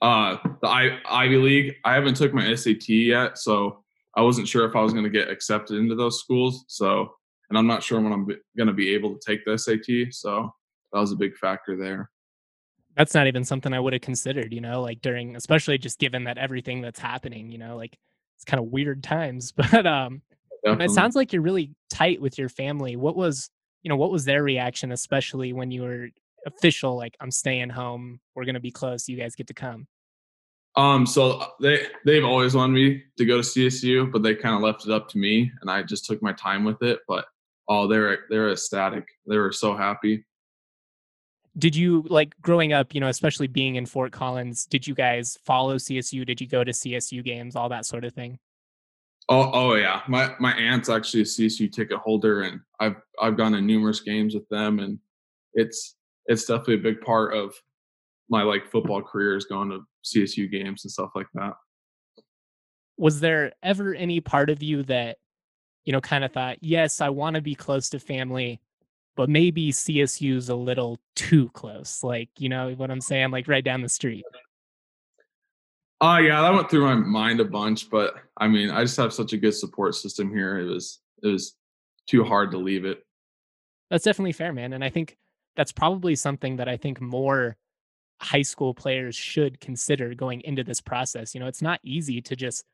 uh 0.00 0.36
the 0.62 0.68
I, 0.68 0.98
Ivy 1.08 1.36
League, 1.36 1.74
I 1.84 1.94
haven't 1.94 2.16
took 2.16 2.32
my 2.32 2.54
SAT 2.54 2.88
yet, 2.88 3.38
so 3.38 3.84
I 4.16 4.22
wasn't 4.22 4.48
sure 4.48 4.68
if 4.68 4.74
I 4.74 4.82
was 4.82 4.92
going 4.92 5.04
to 5.04 5.10
get 5.10 5.28
accepted 5.28 5.78
into 5.78 5.94
those 5.94 6.20
schools. 6.20 6.64
So, 6.68 7.12
and 7.50 7.58
I'm 7.58 7.66
not 7.66 7.82
sure 7.82 8.00
when 8.00 8.12
I'm 8.12 8.26
going 8.56 8.66
to 8.66 8.72
be 8.72 8.94
able 8.94 9.16
to 9.16 9.20
take 9.24 9.44
the 9.44 9.56
SAT. 9.56 10.12
So 10.12 10.52
that 10.92 11.00
was 11.00 11.12
a 11.12 11.16
big 11.16 11.36
factor 11.36 11.76
there 11.76 12.10
that's 12.98 13.14
not 13.14 13.28
even 13.28 13.44
something 13.44 13.72
I 13.72 13.78
would 13.78 13.92
have 13.92 14.02
considered, 14.02 14.52
you 14.52 14.60
know, 14.60 14.82
like 14.82 15.00
during, 15.00 15.36
especially 15.36 15.78
just 15.78 16.00
given 16.00 16.24
that 16.24 16.36
everything 16.36 16.80
that's 16.80 16.98
happening, 16.98 17.52
you 17.52 17.56
know, 17.56 17.76
like 17.76 17.96
it's 18.36 18.44
kind 18.44 18.60
of 18.60 18.66
weird 18.66 19.04
times. 19.04 19.52
But 19.70 19.86
um, 19.86 20.20
it 20.64 20.90
sounds 20.90 21.14
like 21.14 21.32
you're 21.32 21.40
really 21.40 21.70
tight 21.90 22.20
with 22.20 22.36
your 22.36 22.48
family. 22.48 22.96
What 22.96 23.14
was, 23.14 23.50
you 23.84 23.88
know, 23.88 23.96
what 23.96 24.10
was 24.10 24.24
their 24.24 24.42
reaction, 24.42 24.90
especially 24.90 25.52
when 25.52 25.70
you 25.70 25.82
were 25.82 26.08
official, 26.46 26.96
like 26.96 27.16
I'm 27.20 27.30
staying 27.30 27.70
home, 27.70 28.20
we're 28.34 28.44
gonna 28.44 28.60
be 28.60 28.70
close, 28.70 29.08
you 29.08 29.16
guys 29.16 29.34
get 29.34 29.46
to 29.48 29.54
come. 29.54 29.86
Um, 30.76 31.06
so 31.06 31.38
uh, 31.38 31.46
they 31.60 31.86
they've 32.04 32.24
always 32.24 32.54
wanted 32.54 32.74
me 32.74 33.02
to 33.16 33.24
go 33.24 33.40
to 33.40 33.42
CSU, 33.42 34.12
but 34.12 34.22
they 34.22 34.34
kind 34.34 34.54
of 34.54 34.60
left 34.60 34.86
it 34.86 34.92
up 34.92 35.08
to 35.10 35.18
me, 35.18 35.50
and 35.60 35.70
I 35.70 35.82
just 35.82 36.04
took 36.06 36.22
my 36.22 36.32
time 36.32 36.64
with 36.64 36.82
it. 36.82 37.00
But 37.08 37.24
oh, 37.68 37.88
they're 37.88 38.20
they're 38.30 38.50
ecstatic. 38.50 39.06
They 39.26 39.38
were 39.38 39.52
so 39.52 39.76
happy 39.76 40.24
did 41.58 41.74
you 41.74 42.04
like 42.08 42.34
growing 42.40 42.72
up 42.72 42.94
you 42.94 43.00
know 43.00 43.08
especially 43.08 43.46
being 43.46 43.74
in 43.74 43.84
fort 43.84 44.12
collins 44.12 44.64
did 44.66 44.86
you 44.86 44.94
guys 44.94 45.36
follow 45.44 45.76
csu 45.76 46.24
did 46.24 46.40
you 46.40 46.46
go 46.46 46.62
to 46.64 46.72
csu 46.72 47.24
games 47.24 47.56
all 47.56 47.68
that 47.68 47.84
sort 47.84 48.04
of 48.04 48.12
thing 48.12 48.38
oh 49.28 49.50
oh 49.52 49.74
yeah 49.74 50.02
my 50.08 50.34
my 50.38 50.52
aunt's 50.52 50.88
actually 50.88 51.22
a 51.22 51.26
csu 51.26 51.70
ticket 51.70 51.98
holder 51.98 52.42
and 52.42 52.60
i've 52.80 52.96
i've 53.20 53.36
gone 53.36 53.52
to 53.52 53.60
numerous 53.60 54.00
games 54.00 54.34
with 54.34 54.48
them 54.48 54.78
and 54.78 54.98
it's 55.54 55.96
it's 56.28 56.44
definitely 56.44 56.74
a 56.74 56.78
big 56.92 57.00
part 57.00 57.34
of 57.34 57.54
my 58.30 58.42
like 58.42 58.70
football 58.70 59.02
career 59.02 59.36
is 59.36 59.46
going 59.46 59.70
to 59.70 59.80
csu 60.04 60.50
games 60.50 60.84
and 60.84 60.92
stuff 60.92 61.10
like 61.14 61.26
that 61.34 61.54
was 62.96 63.20
there 63.20 63.52
ever 63.62 63.94
any 63.94 64.20
part 64.20 64.50
of 64.50 64.62
you 64.62 64.82
that 64.84 65.16
you 65.84 65.92
know 65.92 66.00
kind 66.00 66.24
of 66.24 66.32
thought 66.32 66.58
yes 66.60 67.00
i 67.00 67.08
want 67.08 67.34
to 67.34 67.42
be 67.42 67.54
close 67.54 67.88
to 67.90 67.98
family 67.98 68.60
but 69.18 69.28
maybe 69.28 69.72
CSU's 69.72 70.48
a 70.48 70.54
little 70.54 71.00
too 71.16 71.48
close. 71.48 72.04
Like, 72.04 72.28
you 72.38 72.48
know 72.48 72.70
what 72.76 72.88
I'm 72.88 73.00
saying? 73.00 73.32
Like 73.32 73.48
right 73.48 73.64
down 73.64 73.82
the 73.82 73.88
street. 73.88 74.24
Oh 76.00 76.06
uh, 76.06 76.18
yeah, 76.18 76.40
that 76.40 76.54
went 76.54 76.70
through 76.70 76.84
my 76.84 76.94
mind 76.94 77.40
a 77.40 77.44
bunch, 77.44 77.90
but 77.90 78.14
I 78.36 78.46
mean, 78.46 78.70
I 78.70 78.82
just 78.84 78.96
have 78.96 79.12
such 79.12 79.32
a 79.32 79.36
good 79.36 79.54
support 79.54 79.96
system 79.96 80.30
here. 80.30 80.60
It 80.60 80.66
was 80.66 81.00
it 81.24 81.26
was 81.26 81.56
too 82.06 82.22
hard 82.22 82.52
to 82.52 82.58
leave 82.58 82.84
it. 82.84 83.04
That's 83.90 84.04
definitely 84.04 84.34
fair, 84.34 84.52
man. 84.52 84.72
And 84.72 84.84
I 84.84 84.90
think 84.90 85.18
that's 85.58 85.72
probably 85.72 86.14
something 86.14 86.56
that 86.56 86.68
I 86.68 86.76
think 86.76 87.00
more 87.00 87.56
high 88.20 88.42
school 88.42 88.72
players 88.72 89.16
should 89.16 89.60
consider 89.60 90.14
going 90.14 90.40
into 90.42 90.62
this 90.62 90.80
process. 90.80 91.34
You 91.34 91.40
know, 91.40 91.48
it's 91.48 91.60
not 91.60 91.80
easy 91.82 92.22
to 92.22 92.36
just 92.36 92.64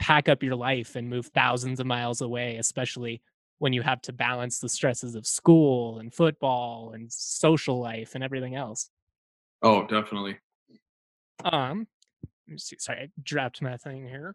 pack 0.00 0.28
up 0.28 0.42
your 0.42 0.56
life 0.56 0.96
and 0.96 1.08
move 1.08 1.26
thousands 1.26 1.78
of 1.78 1.86
miles 1.86 2.20
away, 2.20 2.56
especially 2.56 3.22
when 3.58 3.72
you 3.72 3.80
have 3.82 4.02
to 4.02 4.12
balance 4.12 4.58
the 4.58 4.68
stresses 4.68 5.14
of 5.14 5.24
school 5.24 6.00
and 6.00 6.12
football 6.12 6.90
and 6.94 7.12
social 7.12 7.78
life 7.78 8.16
and 8.16 8.24
everything 8.24 8.56
else. 8.56 8.90
Oh, 9.62 9.86
definitely. 9.86 10.36
Um, 11.44 11.86
let 12.48 12.52
me 12.54 12.58
see. 12.58 12.76
Sorry, 12.80 13.02
I 13.02 13.08
dropped 13.22 13.62
my 13.62 13.76
thing 13.76 14.04
here. 14.04 14.34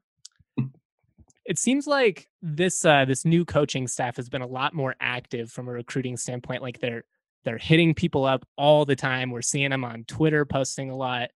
it 1.46 1.60
seems 1.60 1.88
like 1.88 2.30
this 2.42 2.86
uh, 2.86 3.04
this 3.04 3.26
new 3.26 3.44
coaching 3.44 3.86
staff 3.86 4.16
has 4.16 4.30
been 4.30 4.42
a 4.42 4.48
lot 4.48 4.74
more 4.74 4.96
active 5.02 5.52
from 5.52 5.68
a 5.68 5.74
recruiting 5.74 6.16
standpoint. 6.16 6.62
Like 6.62 6.80
they're 6.80 7.04
they're 7.46 7.58
hitting 7.58 7.94
people 7.94 8.26
up 8.26 8.46
all 8.58 8.86
the 8.86 8.96
time. 8.96 9.32
We're 9.32 9.42
seeing 9.42 9.72
them 9.72 9.84
on 9.84 10.04
Twitter 10.06 10.46
posting 10.46 10.90
a 10.90 10.96
lot. 10.96 11.30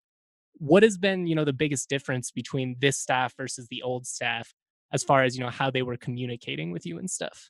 What 0.58 0.84
has 0.84 0.98
been, 0.98 1.27
you 1.27 1.36
know, 1.36 1.46
the 1.46 1.53
biggest 1.53 1.89
difference 1.89 2.32
between 2.32 2.75
this 2.79 2.98
staff 2.98 3.36
versus 3.38 3.68
the 3.70 3.82
old 3.82 4.06
staff 4.08 4.53
as 4.91 5.03
far 5.03 5.24
as, 5.24 5.38
you 5.38 5.44
know, 5.44 5.50
how 5.50 5.70
they 5.70 5.84
were 5.84 5.98
communicating 5.98 6.72
with 6.72 6.86
you 6.86 6.98
and 6.98 7.10
stuff? 7.10 7.50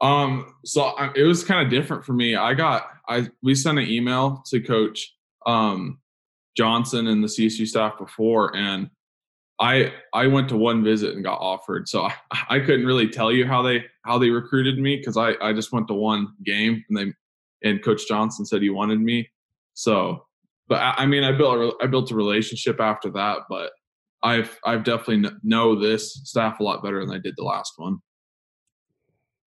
Um, 0.00 0.54
so 0.64 0.82
I, 0.82 1.12
it 1.14 1.22
was 1.22 1.44
kind 1.44 1.64
of 1.64 1.70
different 1.70 2.04
for 2.04 2.12
me. 2.12 2.34
I 2.34 2.54
got 2.54 2.88
I 3.08 3.28
we 3.42 3.54
sent 3.54 3.78
an 3.78 3.88
email 3.88 4.42
to 4.46 4.60
coach 4.60 5.14
um 5.46 6.00
Johnson 6.56 7.06
and 7.06 7.22
the 7.22 7.28
CSU 7.28 7.66
staff 7.66 7.98
before 7.98 8.54
and 8.56 8.90
I 9.60 9.92
I 10.12 10.26
went 10.26 10.48
to 10.50 10.56
one 10.56 10.82
visit 10.82 11.14
and 11.14 11.24
got 11.24 11.40
offered. 11.40 11.88
So 11.88 12.02
I, 12.02 12.14
I 12.48 12.60
couldn't 12.60 12.86
really 12.86 13.08
tell 13.08 13.30
you 13.32 13.46
how 13.46 13.62
they 13.62 13.84
how 14.04 14.18
they 14.18 14.30
recruited 14.30 14.78
me 14.78 14.96
because 14.96 15.16
I 15.16 15.34
I 15.40 15.52
just 15.52 15.72
went 15.72 15.88
to 15.88 15.94
one 15.94 16.34
game 16.44 16.84
and 16.88 16.98
they 16.98 17.12
and 17.64 17.82
Coach 17.82 18.06
Johnson 18.06 18.44
said 18.44 18.62
he 18.62 18.70
wanted 18.70 19.00
me. 19.00 19.28
So, 19.72 20.26
but 20.68 20.80
I, 20.80 20.94
I 20.98 21.06
mean 21.06 21.24
I 21.24 21.32
built 21.32 21.56
a, 21.56 21.84
I 21.84 21.86
built 21.88 22.10
a 22.10 22.14
relationship 22.14 22.80
after 22.80 23.10
that. 23.10 23.40
But 23.48 23.72
I've 24.22 24.58
I've 24.64 24.84
definitely 24.84 25.30
know 25.42 25.78
this 25.78 26.14
staff 26.24 26.60
a 26.60 26.62
lot 26.62 26.82
better 26.82 27.04
than 27.04 27.14
I 27.14 27.18
did 27.18 27.34
the 27.36 27.44
last 27.44 27.74
one. 27.76 27.98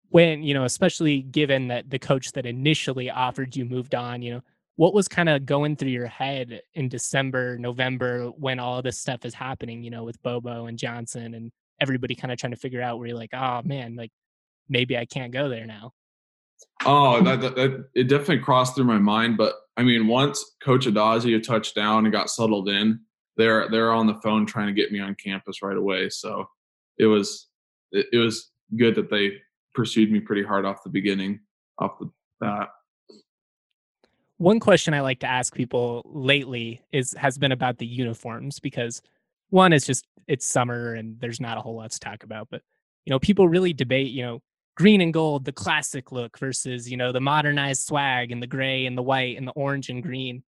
When 0.09 0.43
you 0.43 0.53
know, 0.53 0.63
especially 0.63 1.21
given 1.21 1.67
that 1.69 1.89
the 1.89 1.99
coach 1.99 2.31
that 2.33 2.45
initially 2.45 3.09
offered 3.09 3.55
you 3.55 3.65
moved 3.65 3.95
on, 3.95 4.21
you 4.21 4.35
know, 4.35 4.41
what 4.75 4.93
was 4.93 5.07
kind 5.07 5.27
of 5.27 5.45
going 5.45 5.75
through 5.75 5.89
your 5.89 6.07
head 6.07 6.61
in 6.75 6.87
December, 6.87 7.57
November 7.57 8.27
when 8.27 8.59
all 8.59 8.81
this 8.81 8.99
stuff 8.99 9.25
is 9.25 9.33
happening, 9.33 9.83
you 9.83 9.89
know, 9.89 10.03
with 10.03 10.21
Bobo 10.21 10.67
and 10.67 10.77
Johnson 10.77 11.33
and 11.33 11.51
everybody 11.81 12.15
kind 12.15 12.31
of 12.31 12.37
trying 12.37 12.51
to 12.51 12.57
figure 12.57 12.81
out 12.81 12.97
where 12.97 13.07
you're 13.07 13.17
like, 13.17 13.33
oh 13.33 13.61
man, 13.63 13.95
like 13.95 14.11
maybe 14.69 14.97
I 14.97 15.05
can't 15.05 15.33
go 15.33 15.49
there 15.49 15.65
now. 15.65 15.91
Oh, 16.85 17.21
that, 17.23 17.41
that, 17.41 17.55
that, 17.55 17.89
it 17.95 18.03
definitely 18.03 18.39
crossed 18.39 18.75
through 18.75 18.85
my 18.85 18.99
mind. 18.99 19.37
But 19.37 19.55
I 19.75 19.83
mean, 19.83 20.07
once 20.07 20.55
Coach 20.63 20.85
Addazio 20.85 21.41
touched 21.41 21.75
down 21.75 22.05
and 22.05 22.13
got 22.13 22.29
settled 22.29 22.69
in, 22.69 22.99
they're 23.35 23.69
they're 23.69 23.91
on 23.91 24.07
the 24.07 24.15
phone 24.15 24.45
trying 24.45 24.67
to 24.67 24.73
get 24.73 24.91
me 24.91 24.99
on 24.99 25.15
campus 25.15 25.61
right 25.61 25.77
away. 25.77 26.09
So 26.09 26.47
it 26.97 27.05
was 27.05 27.47
it, 27.91 28.07
it 28.13 28.17
was 28.17 28.51
good 28.75 28.95
that 28.95 29.09
they 29.09 29.33
pursued 29.73 30.11
me 30.11 30.19
pretty 30.19 30.43
hard 30.43 30.65
off 30.65 30.83
the 30.83 30.89
beginning, 30.89 31.39
off 31.79 31.99
the 31.99 32.09
bat. 32.39 32.69
One 34.37 34.59
question 34.59 34.93
I 34.93 35.01
like 35.01 35.19
to 35.21 35.27
ask 35.27 35.53
people 35.53 36.03
lately 36.05 36.81
is 36.91 37.13
has 37.17 37.37
been 37.37 37.51
about 37.51 37.77
the 37.77 37.87
uniforms 37.87 38.59
because 38.59 39.01
one 39.49 39.73
is 39.73 39.85
just 39.85 40.05
it's 40.27 40.45
summer 40.45 40.93
and 40.93 41.19
there's 41.19 41.39
not 41.39 41.57
a 41.57 41.61
whole 41.61 41.75
lot 41.75 41.91
to 41.91 41.99
talk 41.99 42.23
about, 42.23 42.49
but 42.49 42.61
you 43.05 43.11
know, 43.11 43.19
people 43.19 43.47
really 43.47 43.71
debate, 43.71 44.11
you 44.11 44.23
know, 44.23 44.41
green 44.77 45.01
and 45.01 45.13
gold, 45.13 45.43
the 45.43 45.51
classic 45.51 46.11
look 46.11 46.37
versus, 46.37 46.89
you 46.89 46.95
know, 46.95 47.11
the 47.11 47.19
modernized 47.19 47.83
swag 47.83 48.31
and 48.31 48.41
the 48.41 48.47
gray 48.47 48.85
and 48.85 48.97
the 48.97 49.01
white 49.01 49.35
and 49.35 49.47
the 49.47 49.51
orange 49.53 49.89
and 49.89 50.03
green. 50.03 50.43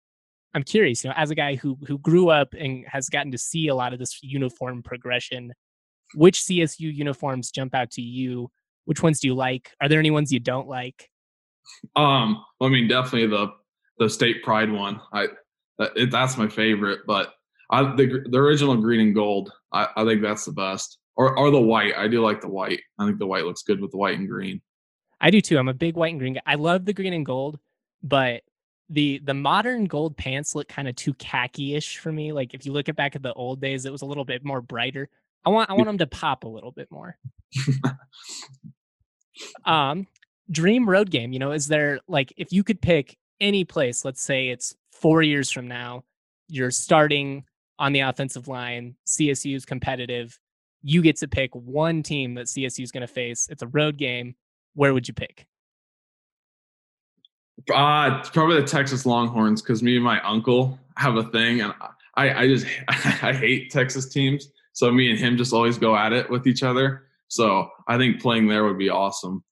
I'm 0.55 0.63
curious, 0.63 1.05
you 1.05 1.11
know, 1.11 1.15
as 1.17 1.31
a 1.31 1.35
guy 1.35 1.57
who 1.57 1.77
who 1.87 1.99
grew 1.99 2.31
up 2.31 2.55
and 2.59 2.85
has 2.89 3.09
gotten 3.09 3.33
to 3.33 3.39
see 3.39 3.69
a 3.69 3.75
lot 3.75 3.93
of 3.93 3.99
this 3.99 4.21
uniform 4.23 4.83
progression, 4.83 5.53
which 6.15 6.41
CSU 6.41 6.95
uniforms 6.95 7.51
jump 7.51 7.75
out 7.75 7.91
to 7.93 8.03
you? 8.03 8.51
Which 8.87 9.03
ones 9.03 9.21
do 9.21 9.29
you 9.29 9.35
like? 9.35 9.73
Are 9.81 9.89
there 9.89 9.99
any 9.99 10.11
ones 10.11 10.33
you 10.33 10.41
don't 10.41 10.69
like? 10.69 11.11
Um, 11.97 12.45
I 12.61 12.69
mean, 12.69 12.89
definitely 12.89 13.29
the 13.29 13.49
the 13.99 14.09
state 14.09 14.43
pride 14.43 14.71
one. 14.71 15.01
I 15.13 15.29
that, 15.79 15.93
it, 15.97 16.11
that's 16.11 16.39
my 16.39 16.49
favorite, 16.49 17.01
but 17.07 17.35
I 17.71 17.83
the 17.97 18.25
the 18.31 18.39
original 18.39 18.77
green 18.77 19.01
and 19.01 19.15
gold. 19.15 19.53
I, 19.73 19.89
I 19.97 20.05
think 20.05 20.23
that's 20.23 20.45
the 20.45 20.53
best. 20.53 20.99
Or 21.17 21.39
or 21.39 21.51
the 21.51 21.61
white. 21.61 21.95
I 21.97 22.09
do 22.09 22.23
like 22.23 22.41
the 22.41 22.49
white. 22.49 22.81
I 22.99 23.07
think 23.07 23.19
the 23.19 23.27
white 23.27 23.45
looks 23.45 23.63
good 23.63 23.81
with 23.81 23.93
the 23.93 23.99
white 23.99 24.19
and 24.19 24.29
green. 24.29 24.61
I 25.21 25.31
do 25.31 25.41
too. 25.41 25.59
I'm 25.59 25.69
a 25.69 25.75
big 25.75 25.97
white 25.97 26.11
and 26.11 26.19
green 26.19 26.35
guy. 26.35 26.43
I 26.45 26.57
love 26.57 26.85
the 26.85 26.93
green 26.93 27.13
and 27.13 27.25
gold, 27.25 27.59
but 28.03 28.43
the 28.91 29.21
the 29.25 29.35
modern 29.35 29.85
gold 29.85 30.17
pants 30.17 30.55
look 30.55 30.69
kind 30.69 30.89
of 30.89 30.97
too 30.97 31.15
khaki-ish 31.15 31.99
for 31.99 32.13
me. 32.13 32.33
Like 32.33 32.53
if 32.53 32.67
you 32.67 32.73
look 32.73 32.89
at 32.89 32.97
back 32.97 33.17
at 33.17 33.23
the 33.23 33.33
old 33.33 33.61
days, 33.61 33.85
it 33.85 33.93
was 33.93 34.03
a 34.03 34.07
little 34.07 34.25
bit 34.25 34.45
more 34.45 34.61
brighter. 34.61 35.09
I 35.45 35.51
want 35.51 35.71
I 35.71 35.75
want 35.75 35.87
them 35.87 35.99
to 35.99 36.07
pop 36.07 36.45
a 36.45 36.49
little 36.49 36.73
bit 36.73 36.89
more. 36.91 37.17
um, 39.65 40.07
dream 40.51 40.89
road 40.89 41.11
game. 41.11 41.33
You 41.33 41.39
know, 41.39 41.53
is 41.53 41.69
there 41.69 42.01
like 42.09 42.33
if 42.37 42.53
you 42.53 42.65
could 42.65 42.81
pick 42.81 43.17
any 43.41 43.65
place, 43.65 44.05
let's 44.05 44.23
say 44.23 44.49
it's 44.49 44.75
four 44.93 45.23
years 45.23 45.51
from 45.51 45.69
now, 45.69 46.05
you're 46.49 46.71
starting 46.71 47.45
on 47.79 47.93
the 47.93 48.01
offensive 48.01 48.49
line, 48.49 48.97
CSU 49.07 49.57
is 49.57 49.65
competitive. 49.65 50.39
You 50.85 51.03
get 51.03 51.17
to 51.17 51.29
pick 51.29 51.55
one 51.55 52.03
team 52.03 52.35
that 52.35 52.47
CSU 52.47 52.83
is 52.83 52.93
going 52.93 53.01
to 53.01 53.13
face. 53.13 53.49
It's 53.51 53.63
a 53.63 53.67
road 53.67 53.97
game. 53.97 54.37
Where 54.75 54.93
would 54.93 55.09
you 55.09 55.15
pick? 55.15 55.47
Uh, 57.73 58.23
probably 58.33 58.61
the 58.61 58.67
Texas 58.67 59.07
Longhorns 59.07 59.63
because 59.63 59.83
me 59.83 59.97
and 59.97 60.05
my 60.05 60.21
uncle 60.21 60.79
have 60.97 61.17
a 61.17 61.25
thing, 61.25 61.61
and 61.61 61.73
I, 62.17 62.43
I 62.43 62.47
just 62.47 62.67
I 62.89 63.33
hate 63.33 63.71
Texas 63.71 64.09
teams. 64.09 64.51
So 64.73 64.91
me 64.91 65.11
and 65.11 65.19
him 65.19 65.37
just 65.37 65.53
always 65.53 65.79
go 65.79 65.97
at 65.97 66.13
it 66.13 66.29
with 66.29 66.47
each 66.47 66.63
other. 66.63 67.05
So 67.29 67.69
I 67.89 67.97
think 67.97 68.21
playing 68.21 68.49
there 68.49 68.65
would 68.65 68.79
be 68.79 68.91
awesome. 68.91 69.43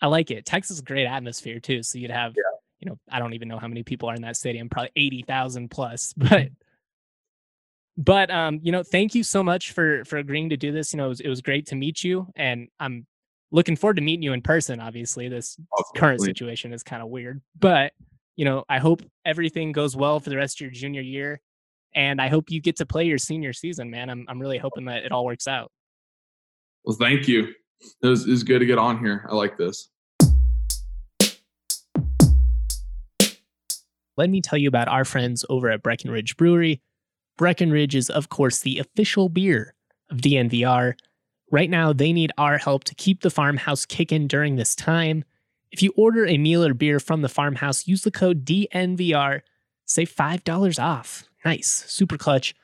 I 0.00 0.06
like 0.06 0.30
it. 0.30 0.44
Texas 0.44 0.76
is 0.76 0.80
a 0.80 0.84
great 0.84 1.06
atmosphere 1.06 1.58
too. 1.58 1.82
So 1.82 1.98
you'd 1.98 2.10
have 2.10 2.34
yeah 2.36 2.42
you 2.82 2.90
know, 2.90 2.98
I 3.08 3.20
don't 3.20 3.32
even 3.32 3.46
know 3.46 3.58
how 3.58 3.68
many 3.68 3.84
people 3.84 4.10
are 4.10 4.14
in 4.14 4.22
that 4.22 4.36
stadium, 4.36 4.68
probably 4.68 4.90
80,000 4.96 5.70
plus, 5.70 6.12
but 6.16 6.48
but 7.96 8.30
um, 8.30 8.60
you 8.62 8.72
know, 8.72 8.82
thank 8.82 9.14
you 9.14 9.22
so 9.22 9.42
much 9.42 9.72
for 9.72 10.04
for 10.04 10.18
agreeing 10.18 10.50
to 10.50 10.56
do 10.56 10.72
this. 10.72 10.92
You 10.92 10.98
know, 10.98 11.06
it 11.06 11.08
was, 11.08 11.20
it 11.20 11.28
was 11.28 11.40
great 11.40 11.66
to 11.66 11.74
meet 11.74 12.02
you 12.02 12.28
and 12.36 12.68
I'm 12.80 13.06
looking 13.50 13.76
forward 13.76 13.96
to 13.96 14.02
meeting 14.02 14.22
you 14.22 14.32
in 14.32 14.42
person. 14.42 14.80
Obviously, 14.80 15.28
this 15.28 15.56
current 15.96 16.20
situation 16.22 16.72
is 16.72 16.82
kind 16.82 17.02
of 17.02 17.08
weird, 17.08 17.42
but 17.58 17.92
you 18.36 18.44
know, 18.44 18.64
I 18.68 18.78
hope 18.78 19.02
everything 19.24 19.72
goes 19.72 19.94
well 19.94 20.18
for 20.20 20.30
the 20.30 20.36
rest 20.36 20.56
of 20.56 20.62
your 20.62 20.70
junior 20.70 21.02
year 21.02 21.40
and 21.94 22.20
I 22.20 22.28
hope 22.28 22.50
you 22.50 22.60
get 22.60 22.76
to 22.76 22.86
play 22.86 23.04
your 23.04 23.18
senior 23.18 23.52
season, 23.52 23.90
man. 23.90 24.08
I'm 24.08 24.24
I'm 24.28 24.40
really 24.40 24.58
hoping 24.58 24.86
that 24.86 25.04
it 25.04 25.12
all 25.12 25.24
works 25.24 25.46
out. 25.46 25.70
Well, 26.84 26.96
thank 26.98 27.28
you. 27.28 27.52
It 28.02 28.06
was, 28.06 28.26
it 28.26 28.30
was 28.30 28.44
good 28.44 28.60
to 28.60 28.66
get 28.66 28.78
on 28.78 28.98
here. 28.98 29.26
I 29.28 29.34
like 29.34 29.56
this. 29.56 29.88
let 34.16 34.30
me 34.30 34.40
tell 34.40 34.58
you 34.58 34.68
about 34.68 34.88
our 34.88 35.04
friends 35.04 35.44
over 35.48 35.70
at 35.70 35.82
Breckenridge 35.82 36.36
Brewery. 36.36 36.80
Breckenridge 37.36 37.94
is, 37.94 38.10
of 38.10 38.28
course, 38.28 38.60
the 38.60 38.78
official 38.78 39.28
beer 39.28 39.74
of 40.10 40.18
DNVR. 40.18 40.94
Right 41.50 41.70
now, 41.70 41.92
they 41.92 42.12
need 42.12 42.32
our 42.38 42.58
help 42.58 42.84
to 42.84 42.94
keep 42.94 43.20
the 43.20 43.30
farmhouse 43.30 43.84
kicking 43.84 44.26
during 44.26 44.56
this 44.56 44.74
time. 44.74 45.24
If 45.70 45.82
you 45.82 45.92
order 45.96 46.26
a 46.26 46.38
meal 46.38 46.64
or 46.64 46.74
beer 46.74 47.00
from 47.00 47.22
the 47.22 47.28
farmhouse, 47.28 47.86
use 47.86 48.02
the 48.02 48.10
code 48.10 48.44
DNVR, 48.44 49.40
save 49.84 50.14
$5 50.14 50.82
off. 50.82 51.24
Nice, 51.44 51.84
super 51.88 52.18
clutch. 52.18 52.54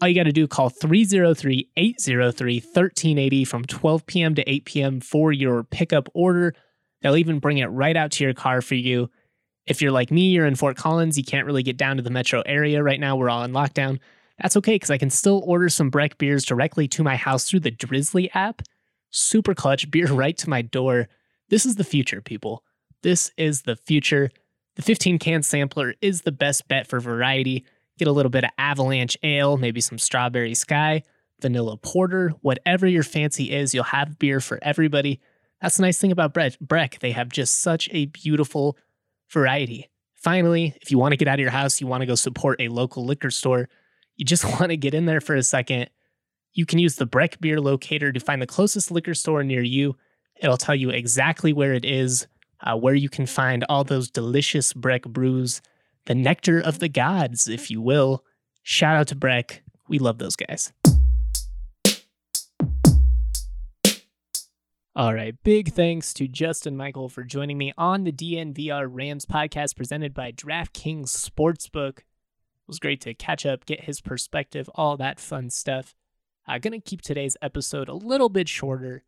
All 0.00 0.08
you 0.08 0.14
got 0.14 0.24
to 0.24 0.32
do 0.32 0.46
call 0.46 0.68
303 0.68 1.70
803 1.76 2.56
1380 2.56 3.44
from 3.44 3.64
12 3.64 4.06
p.m. 4.06 4.34
to 4.34 4.50
8 4.50 4.64
p.m. 4.66 5.00
for 5.00 5.32
your 5.32 5.64
pickup 5.64 6.08
order. 6.12 6.54
They'll 7.00 7.16
even 7.16 7.38
bring 7.38 7.58
it 7.58 7.66
right 7.66 7.96
out 7.96 8.10
to 8.12 8.24
your 8.24 8.34
car 8.34 8.60
for 8.60 8.74
you. 8.74 9.10
If 9.66 9.82
you're 9.82 9.92
like 9.92 10.10
me, 10.10 10.30
you're 10.30 10.46
in 10.46 10.54
Fort 10.54 10.76
Collins, 10.76 11.18
you 11.18 11.24
can't 11.24 11.46
really 11.46 11.62
get 11.62 11.76
down 11.76 11.96
to 11.96 12.02
the 12.02 12.10
metro 12.10 12.42
area 12.46 12.82
right 12.82 13.00
now. 13.00 13.16
We're 13.16 13.30
all 13.30 13.42
in 13.42 13.52
lockdown. 13.52 13.98
That's 14.40 14.56
okay 14.58 14.74
because 14.74 14.90
I 14.90 14.98
can 14.98 15.10
still 15.10 15.42
order 15.46 15.68
some 15.68 15.90
Breck 15.90 16.18
beers 16.18 16.44
directly 16.44 16.86
to 16.88 17.02
my 17.02 17.16
house 17.16 17.48
through 17.48 17.60
the 17.60 17.70
Drizzly 17.70 18.30
app. 18.32 18.62
Super 19.10 19.54
clutch, 19.54 19.90
beer 19.90 20.06
right 20.06 20.36
to 20.38 20.50
my 20.50 20.62
door. 20.62 21.08
This 21.48 21.66
is 21.66 21.76
the 21.76 21.84
future, 21.84 22.20
people. 22.20 22.62
This 23.02 23.30
is 23.36 23.62
the 23.62 23.76
future. 23.76 24.30
The 24.76 24.82
15 24.82 25.18
can 25.18 25.42
sampler 25.42 25.94
is 26.00 26.22
the 26.22 26.32
best 26.32 26.68
bet 26.68 26.86
for 26.86 27.00
variety. 27.00 27.64
Get 27.98 28.08
a 28.08 28.12
little 28.12 28.30
bit 28.30 28.44
of 28.44 28.50
avalanche 28.58 29.16
ale, 29.22 29.56
maybe 29.56 29.80
some 29.80 29.98
strawberry 29.98 30.54
sky, 30.54 31.02
vanilla 31.40 31.76
porter, 31.78 32.34
whatever 32.42 32.86
your 32.86 33.02
fancy 33.02 33.52
is, 33.52 33.74
you'll 33.74 33.84
have 33.84 34.18
beer 34.18 34.38
for 34.38 34.58
everybody. 34.62 35.20
That's 35.62 35.76
the 35.76 35.82
nice 35.82 35.98
thing 35.98 36.12
about 36.12 36.34
Breck. 36.34 36.98
They 36.98 37.12
have 37.12 37.30
just 37.30 37.62
such 37.62 37.88
a 37.92 38.06
beautiful 38.06 38.76
variety. 39.30 39.88
Finally, 40.14 40.74
if 40.80 40.90
you 40.90 40.98
want 40.98 41.12
to 41.12 41.16
get 41.16 41.28
out 41.28 41.34
of 41.34 41.40
your 41.40 41.50
house, 41.50 41.80
you 41.80 41.86
want 41.86 42.00
to 42.00 42.06
go 42.06 42.14
support 42.14 42.60
a 42.60 42.68
local 42.68 43.04
liquor 43.04 43.30
store, 43.30 43.68
you 44.16 44.24
just 44.24 44.44
want 44.60 44.70
to 44.70 44.76
get 44.76 44.94
in 44.94 45.06
there 45.06 45.20
for 45.20 45.34
a 45.34 45.42
second, 45.42 45.88
you 46.52 46.64
can 46.64 46.78
use 46.78 46.96
the 46.96 47.06
Breck 47.06 47.38
Beer 47.40 47.60
Locator 47.60 48.12
to 48.12 48.20
find 48.20 48.40
the 48.40 48.46
closest 48.46 48.90
liquor 48.90 49.14
store 49.14 49.44
near 49.44 49.62
you. 49.62 49.94
It'll 50.36 50.56
tell 50.56 50.74
you 50.74 50.90
exactly 50.90 51.52
where 51.52 51.74
it 51.74 51.84
is, 51.84 52.26
uh, 52.62 52.76
where 52.76 52.94
you 52.94 53.08
can 53.08 53.26
find 53.26 53.64
all 53.68 53.84
those 53.84 54.10
delicious 54.10 54.72
Breck 54.72 55.02
brews, 55.02 55.60
the 56.06 56.14
nectar 56.14 56.58
of 56.58 56.78
the 56.78 56.88
gods, 56.88 57.46
if 57.46 57.70
you 57.70 57.80
will. 57.82 58.24
Shout 58.62 58.96
out 58.96 59.08
to 59.08 59.16
Breck. 59.16 59.62
We 59.88 59.98
love 59.98 60.18
those 60.18 60.34
guys. 60.34 60.72
All 64.96 65.12
right. 65.12 65.34
Big 65.44 65.74
thanks 65.74 66.14
to 66.14 66.26
Justin 66.26 66.74
Michael 66.74 67.10
for 67.10 67.22
joining 67.22 67.58
me 67.58 67.70
on 67.76 68.04
the 68.04 68.12
DNVR 68.12 68.88
Rams 68.90 69.26
podcast 69.26 69.76
presented 69.76 70.14
by 70.14 70.32
DraftKings 70.32 71.08
Sportsbook. 71.08 71.98
It 71.98 72.04
was 72.66 72.78
great 72.78 73.02
to 73.02 73.12
catch 73.12 73.44
up, 73.44 73.66
get 73.66 73.84
his 73.84 74.00
perspective, 74.00 74.70
all 74.74 74.96
that 74.96 75.20
fun 75.20 75.50
stuff. 75.50 75.94
I'm 76.46 76.62
going 76.62 76.72
to 76.72 76.80
keep 76.80 77.02
today's 77.02 77.36
episode 77.42 77.90
a 77.90 77.94
little 77.94 78.30
bit 78.30 78.48
shorter. 78.48 79.04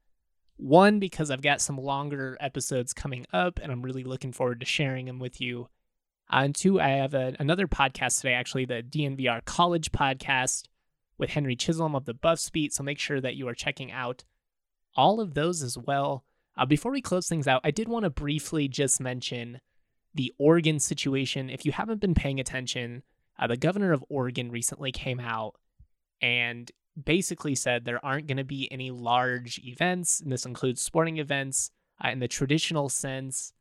One, 0.59 0.99
because 0.99 1.31
I've 1.31 1.41
got 1.41 1.63
some 1.63 1.79
longer 1.79 2.37
episodes 2.39 2.93
coming 2.93 3.25
up 3.33 3.59
and 3.59 3.73
I'm 3.73 3.81
really 3.81 4.05
looking 4.05 4.33
forward 4.33 4.61
to 4.61 4.67
sharing 4.67 5.07
them 5.07 5.19
with 5.19 5.41
you. 5.41 5.71
Uh, 6.31 6.41
and 6.43 6.55
two, 6.55 6.79
I 6.79 6.89
have 6.89 7.15
a, 7.15 7.35
another 7.39 7.67
podcast 7.67 8.21
today, 8.21 8.35
actually, 8.35 8.67
the 8.67 8.83
DNVR 8.83 9.43
College 9.47 9.91
podcast 9.91 10.65
with 11.17 11.31
Henry 11.31 11.57
Chisholm 11.57 11.95
of 11.95 12.05
the 12.05 12.13
Buffs 12.13 12.51
Beat. 12.51 12.75
So 12.75 12.83
make 12.83 12.99
sure 12.99 13.23
that 13.23 13.37
you 13.37 13.49
are 13.49 13.55
checking 13.55 13.91
out 13.91 14.25
all 14.99 15.21
of 15.21 15.33
those 15.33 15.63
as 15.63 15.79
well. 15.79 16.25
Uh, 16.59 16.67
before 16.67 16.91
we 16.91 17.01
close 17.01 17.29
things 17.29 17.47
out, 17.47 17.63
I 17.65 17.71
did 17.71 17.89
want 17.89 18.03
to 18.03 18.11
briefly 18.11 18.67
just 18.67 19.01
mention 19.01 19.61
the 20.13 20.35
Oregon 20.39 20.81
situation. 20.81 21.49
If 21.49 21.65
you 21.65 21.73
haven't 21.73 22.01
been 22.01 22.15
paying 22.15 22.41
attention, 22.41 23.05
uh, 23.39 23.47
the 23.47 23.57
governor 23.57 23.93
of 23.93 24.05
Oregon 24.09 24.51
recently 24.51 24.91
came 24.91 25.21
out 25.21 25.55
and 26.21 26.71
basically 27.03 27.55
said 27.55 27.85
there 27.85 28.05
aren't 28.05 28.27
going 28.27 28.39
to 28.39 28.45
be 28.45 28.71
any 28.73 28.91
large 28.91 29.61
events, 29.65 30.21
and 30.21 30.33
this 30.33 30.45
includes 30.45 30.83
sporting 30.83 31.19
events 31.19 31.71
uh, 32.05 32.09
in 32.09 32.19
the 32.19 32.27
traditional 32.27 32.89
sense 32.89 33.53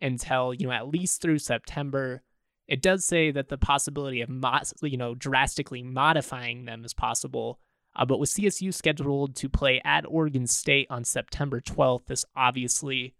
until 0.00 0.54
you 0.54 0.66
know 0.66 0.72
at 0.72 0.88
least 0.88 1.20
through 1.20 1.38
September. 1.38 2.22
It 2.66 2.82
does 2.82 3.04
say 3.04 3.30
that 3.30 3.48
the 3.48 3.58
possibility 3.58 4.22
of 4.22 4.30
mo- 4.30 4.60
you 4.82 4.96
know 4.96 5.14
drastically 5.14 5.82
modifying 5.82 6.64
them 6.64 6.82
is 6.82 6.94
possible, 6.94 7.58
uh, 7.98 8.04
but 8.04 8.20
with 8.20 8.30
CSU 8.30 8.72
scheduled 8.72 9.34
to 9.36 9.48
play 9.48 9.82
at 9.84 10.06
Oregon 10.08 10.46
State 10.46 10.86
on 10.88 11.02
September 11.02 11.60
12th, 11.60 12.06
this 12.06 12.24
obviously 12.36 13.14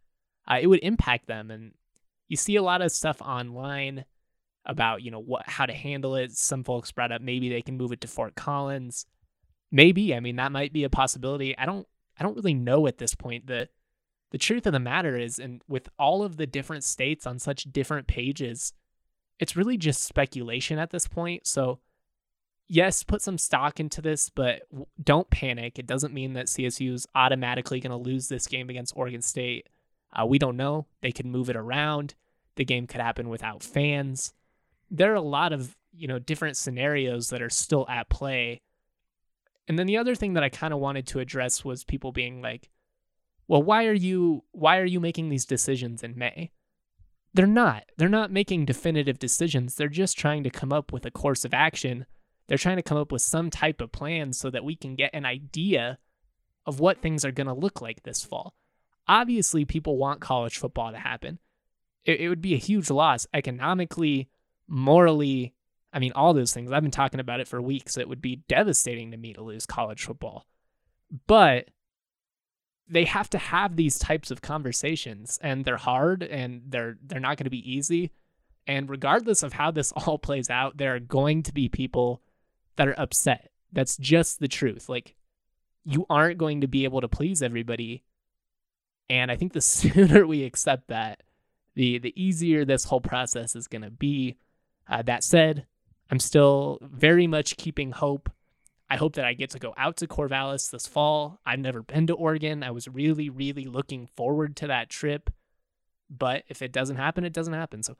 uh, 0.49 0.59
it 0.61 0.69
would 0.69 0.81
impact 0.83 1.27
them. 1.27 1.51
And 1.51 1.73
you 2.29 2.37
see 2.37 2.55
a 2.55 2.63
lot 2.63 2.81
of 2.81 2.93
stuff 2.93 3.21
online 3.21 4.05
about 4.65 5.03
you 5.03 5.11
know 5.11 5.21
what 5.21 5.49
how 5.49 5.67
to 5.67 5.73
handle 5.73 6.15
it. 6.15 6.33
Some 6.33 6.63
folks 6.63 6.93
brought 6.93 7.11
up 7.11 7.21
maybe 7.21 7.49
they 7.49 7.63
can 7.63 7.77
move 7.77 7.91
it 7.91 8.01
to 8.03 8.09
Fort 8.09 8.37
Collins. 8.37 9.07
Maybe 9.73 10.15
I 10.15 10.21
mean 10.21 10.37
that 10.37 10.53
might 10.53 10.73
be 10.73 10.85
a 10.85 10.91
possibility. 10.91 11.59
I 11.59 11.67
don't 11.67 11.87
I 12.19 12.23
don't 12.23 12.37
really 12.37 12.55
know 12.55 12.87
at 12.87 12.99
this 12.99 13.15
point. 13.15 13.47
The 13.47 13.69
the 14.31 14.39
truth 14.39 14.67
of 14.67 14.75
the 14.75 14.79
matter 14.79 15.17
is, 15.17 15.39
and 15.39 15.63
with 15.69 15.89
all 15.99 16.23
of 16.23 16.37
the 16.37 16.47
different 16.47 16.85
states 16.85 17.27
on 17.27 17.39
such 17.39 17.65
different 17.65 18.07
pages, 18.07 18.75
it's 19.39 19.57
really 19.57 19.79
just 19.79 20.05
speculation 20.05 20.79
at 20.79 20.91
this 20.91 21.09
point. 21.09 21.47
So 21.47 21.81
yes, 22.69 23.03
put 23.03 23.23
some 23.23 23.39
stock 23.39 23.81
into 23.81 24.01
this, 24.01 24.29
but 24.29 24.63
don't 25.03 25.31
panic. 25.31 25.79
It 25.79 25.87
doesn't 25.87 26.15
mean 26.15 26.35
that 26.35 26.47
CSU 26.47 26.93
is 26.95 27.07
automatically 27.15 27.81
going 27.81 27.91
to 27.91 27.97
lose 27.97 28.29
this 28.29 28.47
game 28.47 28.71
against 28.71 28.97
Oregon 28.97 29.23
State. 29.23 29.69
Uh, 30.13 30.27
we 30.27 30.39
don't 30.39 30.57
know. 30.57 30.87
They 31.01 31.13
could 31.13 31.27
move 31.27 31.51
it 31.51 31.57
around. 31.57 32.15
The 32.57 32.65
game 32.65 32.87
could 32.87 33.01
happen 33.01 33.29
without 33.29 33.63
fans. 33.63 34.33
There 34.91 35.13
are 35.13 35.17
a 35.17 35.21
lot 35.21 35.53
of 35.53 35.75
you 35.93 36.07
know 36.07 36.19
different 36.19 36.57
scenarios 36.57 37.31
that 37.31 37.43
are 37.43 37.51
still 37.51 37.87
at 37.89 38.09
play. 38.09 38.61
And 39.67 39.79
then 39.79 39.87
the 39.87 39.99
other 39.99 40.15
thing 40.15 40.35
that 40.35 40.45
I 40.45 40.49
kind 40.49 40.73
of 40.73 40.81
wanted 40.81 41.07
to 41.09 41.21
address 41.21 41.65
was 41.65 41.85
people 41.85 42.13
being 42.13 42.41
like, 42.41 42.71
"Well, 43.47 43.63
why 43.63 43.87
are 43.87 43.93
you 43.93 44.45
why 44.53 44.79
are 44.79 44.85
you 44.85 45.01
making 45.01 45.29
these 45.29 45.45
decisions 45.45 46.03
in 46.03 46.17
May?" 46.17 46.51
They're 47.35 47.47
not. 47.47 47.85
They're 47.97 48.09
not 48.09 48.33
making 48.33 48.65
definitive 48.65 49.19
decisions. 49.19 49.75
They're 49.75 49.89
just 49.89 50.19
trying 50.19 50.43
to 50.45 50.51
come 50.51 50.73
up 50.73 50.93
with 50.93 51.05
a 51.05 51.11
course 51.11 51.45
of 51.45 51.53
action 51.53 52.07
they're 52.49 52.59
trying 52.59 52.77
to 52.77 52.83
come 52.83 52.99
up 52.99 53.13
with 53.13 53.23
some 53.23 53.51
type 53.51 53.81
of 53.81 53.93
plan 53.93 54.33
so 54.33 54.51
that 54.51 54.65
we 54.65 54.75
can 54.75 54.97
get 54.97 55.11
an 55.13 55.27
idea 55.27 55.99
of 56.67 56.81
what 56.81 57.01
things 57.01 57.25
are 57.25 57.33
going 57.33 57.47
to 57.47 57.53
look 57.53 57.81
like 57.81 58.03
this 58.03 58.25
fall. 58.25 58.55
Obviously, 59.07 59.65
people 59.65 59.97
want 59.97 60.21
college 60.21 60.59
football 60.59 60.91
to 60.93 60.99
happen. 60.99 61.39
It, 62.05 62.21
it 62.21 62.29
would 62.29 62.43
be 62.43 62.55
a 62.55 62.59
huge 62.59 62.91
loss 62.91 63.27
economically, 63.33 64.29
morally. 64.67 65.55
I 65.93 65.99
mean, 65.99 66.13
all 66.15 66.35
those 66.35 66.53
things. 66.53 66.73
I've 66.73 66.83
been 66.83 66.91
talking 66.91 67.21
about 67.21 67.41
it 67.41 67.49
for 67.49 67.61
weeks. 67.63 67.97
It 67.97 68.09
would 68.09 68.21
be 68.21 68.37
devastating 68.49 69.11
to 69.11 69.17
me 69.17 69.33
to 69.35 69.43
lose 69.43 69.67
college 69.67 70.05
football. 70.05 70.47
But 71.27 71.69
they 72.89 73.05
have 73.05 73.29
to 73.31 73.39
have 73.39 73.77
these 73.77 73.99
types 73.99 74.31
of 74.31 74.43
conversations 74.43 75.39
and 75.43 75.65
they're 75.65 75.77
hard 75.77 76.23
and 76.23 76.63
they're 76.67 76.97
they're 77.05 77.21
not 77.21 77.37
going 77.37 77.45
to 77.45 77.51
be 77.51 77.71
easy 77.71 78.11
and 78.67 78.89
regardless 78.89 79.43
of 79.43 79.53
how 79.53 79.71
this 79.71 79.93
all 80.07 80.19
plays 80.19 80.49
out 80.51 80.77
there 80.79 80.95
are 80.95 81.01
going 81.01 81.43
to 81.43 81.53
be 81.53 81.69
people 81.69 82.23
that 82.79 82.89
are 82.89 82.99
upset. 82.99 83.51
That's 83.73 83.99
just 83.99 84.41
the 84.41 84.49
truth. 84.49 84.89
Like, 84.89 85.15
you 85.85 86.07
aren't 86.09 86.39
going 86.39 86.63
to 86.63 86.67
be 86.67 86.85
able 86.85 87.03
to 87.03 87.09
please 87.09 87.43
everybody. 87.43 88.03
And 89.11 89.31
I 89.31 89.37
think 89.37 89.53
the 89.53 89.61
sooner 89.61 90.27
we 90.27 90.45
accept 90.45 90.89
that, 90.89 91.23
the 91.75 91.99
the 91.99 92.21
easier 92.21 92.65
this 92.65 92.85
whole 92.85 93.01
process 93.01 93.55
is 93.55 93.69
going 93.69 93.83
to 93.83 93.91
be. 93.91 94.37
Uh, 94.89 95.03
that 95.03 95.23
said, 95.23 95.67
I'm 96.11 96.19
still 96.19 96.79
very 96.81 97.27
much 97.27 97.57
keeping 97.57 97.93
hope. 97.93 98.31
I 98.91 98.97
hope 98.97 99.17
that 99.17 99.27
I 99.27 99.35
get 99.35 99.51
to 99.51 99.59
go 99.59 99.75
out 99.77 99.99
to 99.99 100.07
Corvallis 100.07 100.71
this 100.71 100.87
fall. 100.87 101.41
I've 101.45 101.59
never 101.59 101.83
been 101.83 102.07
to 102.07 102.15
Oregon. 102.15 102.63
I 102.63 102.71
was 102.71 102.89
really, 102.89 103.29
really 103.29 103.67
looking 103.67 104.09
forward 104.17 104.57
to 104.57 104.67
that 104.69 104.89
trip. 104.89 105.31
But 106.09 106.45
if 106.49 106.63
it 106.63 106.73
doesn't 106.73 106.97
happen, 106.97 107.25
it 107.25 107.35
doesn't 107.35 107.53
happen. 107.53 107.83
So 107.83 107.97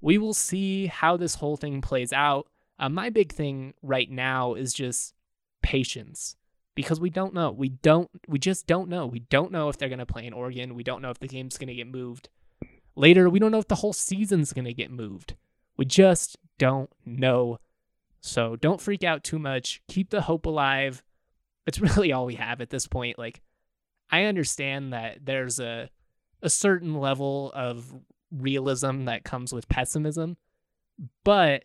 we 0.00 0.16
will 0.16 0.32
see 0.32 0.86
how 0.86 1.18
this 1.18 1.36
whole 1.36 1.58
thing 1.58 1.82
plays 1.82 2.12
out. 2.12 2.48
Uh, 2.80 2.88
my 2.88 3.10
big 3.10 3.30
thing 3.30 3.74
right 3.82 4.10
now 4.10 4.54
is 4.54 4.72
just 4.72 5.14
patience 5.62 6.36
because 6.74 6.98
we 6.98 7.10
don't 7.10 7.34
know. 7.34 7.50
We 7.50 7.68
don't. 7.68 8.10
We 8.26 8.38
just 8.38 8.66
don't 8.66 8.88
know. 8.88 9.06
We 9.06 9.20
don't 9.20 9.52
know 9.52 9.68
if 9.68 9.76
they're 9.76 9.90
going 9.90 9.98
to 9.98 10.06
play 10.06 10.26
in 10.26 10.32
Oregon. 10.32 10.74
We 10.74 10.82
don't 10.82 11.02
know 11.02 11.10
if 11.10 11.18
the 11.18 11.28
game's 11.28 11.58
going 11.58 11.68
to 11.68 11.74
get 11.74 11.86
moved 11.86 12.30
later. 12.96 13.28
We 13.28 13.38
don't 13.38 13.52
know 13.52 13.58
if 13.58 13.68
the 13.68 13.76
whole 13.76 13.92
season's 13.92 14.54
going 14.54 14.64
to 14.64 14.72
get 14.72 14.90
moved. 14.90 15.34
We 15.76 15.84
just 15.84 16.38
don't 16.58 16.90
know. 17.04 17.58
So 18.22 18.56
don't 18.56 18.80
freak 18.80 19.04
out 19.04 19.24
too 19.24 19.38
much. 19.38 19.82
Keep 19.88 20.08
the 20.08 20.22
hope 20.22 20.46
alive. 20.46 21.02
It's 21.66 21.80
really 21.96 22.12
all 22.12 22.24
we 22.24 22.36
have 22.36 22.62
at 22.62 22.70
this 22.70 22.86
point. 22.86 23.18
Like 23.18 23.42
I 24.10 24.24
understand 24.24 24.94
that 24.94 25.18
there's 25.24 25.60
a 25.60 25.90
a 26.42 26.48
certain 26.48 26.94
level 26.94 27.52
of 27.54 27.94
realism 28.32 29.04
that 29.04 29.24
comes 29.24 29.52
with 29.52 29.68
pessimism, 29.68 30.38
but 31.24 31.64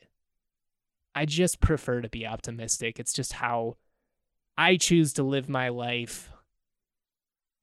I 1.15 1.25
just 1.25 1.61
prefer 1.61 2.01
to 2.01 2.09
be 2.09 2.27
optimistic. 2.27 2.99
It's 2.99 3.13
just 3.13 3.33
how 3.33 3.77
I 4.57 4.75
choose 4.75 5.13
to 5.13 5.23
live 5.23 5.47
my 5.47 5.69
life. 5.69 6.29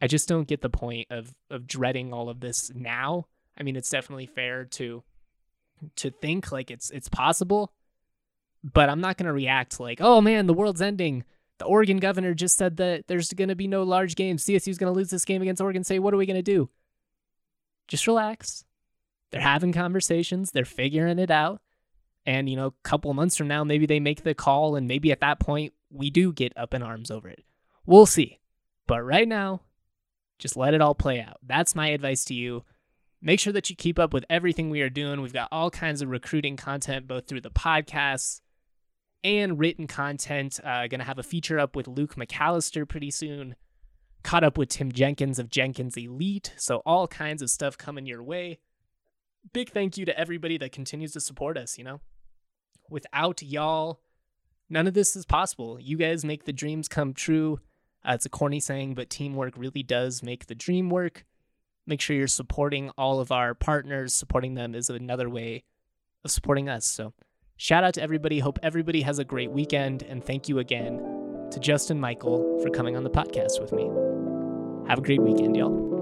I 0.00 0.06
just 0.06 0.28
don't 0.28 0.48
get 0.48 0.62
the 0.62 0.70
point 0.70 1.06
of 1.10 1.32
of 1.50 1.66
dreading 1.66 2.12
all 2.12 2.28
of 2.28 2.40
this 2.40 2.72
now. 2.74 3.26
I 3.56 3.62
mean, 3.62 3.76
it's 3.76 3.90
definitely 3.90 4.26
fair 4.26 4.64
to 4.64 5.04
to 5.96 6.10
think 6.10 6.50
like 6.50 6.70
it's 6.70 6.90
it's 6.90 7.08
possible, 7.08 7.72
but 8.64 8.88
I'm 8.88 9.00
not 9.00 9.16
going 9.16 9.26
to 9.26 9.32
react 9.32 9.78
like, 9.78 10.00
"Oh 10.00 10.20
man, 10.20 10.46
the 10.46 10.54
world's 10.54 10.82
ending." 10.82 11.24
The 11.58 11.66
Oregon 11.66 11.98
governor 11.98 12.34
just 12.34 12.56
said 12.56 12.78
that 12.78 13.06
there's 13.06 13.32
going 13.32 13.50
to 13.50 13.54
be 13.54 13.68
no 13.68 13.84
large 13.84 14.16
games. 14.16 14.44
CSU's 14.44 14.78
going 14.78 14.92
to 14.92 14.96
lose 14.96 15.10
this 15.10 15.24
game 15.24 15.42
against 15.42 15.62
Oregon 15.62 15.84
State. 15.84 16.00
What 16.00 16.12
are 16.12 16.16
we 16.16 16.26
going 16.26 16.34
to 16.34 16.42
do? 16.42 16.70
Just 17.86 18.08
relax. 18.08 18.64
They're 19.30 19.40
having 19.40 19.72
conversations, 19.72 20.50
they're 20.50 20.64
figuring 20.64 21.18
it 21.18 21.30
out. 21.30 21.60
And, 22.24 22.48
you 22.48 22.56
know, 22.56 22.66
a 22.66 22.88
couple 22.88 23.12
months 23.14 23.36
from 23.36 23.48
now, 23.48 23.64
maybe 23.64 23.86
they 23.86 24.00
make 24.00 24.22
the 24.22 24.34
call, 24.34 24.76
and 24.76 24.86
maybe 24.86 25.10
at 25.10 25.20
that 25.20 25.40
point, 25.40 25.72
we 25.90 26.10
do 26.10 26.32
get 26.32 26.52
up 26.56 26.72
in 26.72 26.82
arms 26.82 27.10
over 27.10 27.28
it. 27.28 27.44
We'll 27.84 28.06
see. 28.06 28.40
But 28.86 29.02
right 29.02 29.26
now, 29.26 29.62
just 30.38 30.56
let 30.56 30.74
it 30.74 30.80
all 30.80 30.94
play 30.94 31.20
out. 31.20 31.38
That's 31.42 31.74
my 31.74 31.88
advice 31.88 32.24
to 32.26 32.34
you. 32.34 32.64
Make 33.20 33.40
sure 33.40 33.52
that 33.52 33.70
you 33.70 33.76
keep 33.76 33.98
up 33.98 34.12
with 34.12 34.24
everything 34.28 34.70
we 34.70 34.82
are 34.82 34.90
doing. 34.90 35.20
We've 35.20 35.32
got 35.32 35.48
all 35.52 35.70
kinds 35.70 36.02
of 36.02 36.10
recruiting 36.10 36.56
content, 36.56 37.06
both 37.06 37.26
through 37.26 37.42
the 37.42 37.50
podcasts 37.50 38.40
and 39.24 39.58
written 39.58 39.86
content. 39.86 40.58
Uh, 40.64 40.86
going 40.88 40.98
to 40.98 41.06
have 41.06 41.18
a 41.18 41.24
feature 41.24 41.58
up 41.58 41.76
with 41.76 41.86
Luke 41.86 42.16
McAllister 42.16 42.88
pretty 42.88 43.10
soon. 43.10 43.54
Caught 44.24 44.44
up 44.44 44.58
with 44.58 44.68
Tim 44.68 44.90
Jenkins 44.90 45.38
of 45.38 45.50
Jenkins 45.50 45.96
Elite. 45.96 46.52
So, 46.56 46.82
all 46.86 47.08
kinds 47.08 47.42
of 47.42 47.50
stuff 47.50 47.78
coming 47.78 48.06
your 48.06 48.22
way. 48.22 48.58
Big 49.52 49.70
thank 49.70 49.98
you 49.98 50.04
to 50.04 50.18
everybody 50.18 50.56
that 50.58 50.72
continues 50.72 51.12
to 51.12 51.20
support 51.20 51.58
us, 51.58 51.76
you 51.78 51.84
know? 51.84 52.00
Without 52.88 53.42
y'all, 53.42 54.00
none 54.70 54.86
of 54.86 54.94
this 54.94 55.16
is 55.16 55.24
possible. 55.24 55.78
You 55.80 55.96
guys 55.96 56.24
make 56.24 56.44
the 56.44 56.52
dreams 56.52 56.88
come 56.88 57.12
true. 57.12 57.60
Uh, 58.04 58.12
it's 58.14 58.26
a 58.26 58.30
corny 58.30 58.60
saying, 58.60 58.94
but 58.94 59.10
teamwork 59.10 59.54
really 59.56 59.82
does 59.82 60.22
make 60.22 60.46
the 60.46 60.54
dream 60.54 60.90
work. 60.90 61.24
Make 61.86 62.00
sure 62.00 62.16
you're 62.16 62.28
supporting 62.28 62.90
all 62.90 63.20
of 63.20 63.32
our 63.32 63.54
partners. 63.54 64.14
Supporting 64.14 64.54
them 64.54 64.74
is 64.74 64.88
another 64.88 65.28
way 65.28 65.64
of 66.24 66.30
supporting 66.30 66.68
us. 66.68 66.86
So, 66.86 67.12
shout 67.56 67.84
out 67.84 67.94
to 67.94 68.02
everybody. 68.02 68.38
Hope 68.38 68.58
everybody 68.62 69.02
has 69.02 69.18
a 69.18 69.24
great 69.24 69.50
weekend. 69.50 70.02
And 70.02 70.24
thank 70.24 70.48
you 70.48 70.58
again 70.58 70.98
to 71.50 71.60
Justin 71.60 72.00
Michael 72.00 72.60
for 72.62 72.70
coming 72.70 72.96
on 72.96 73.04
the 73.04 73.10
podcast 73.10 73.60
with 73.60 73.72
me. 73.72 73.90
Have 74.88 74.98
a 74.98 75.02
great 75.02 75.22
weekend, 75.22 75.56
y'all. 75.56 76.01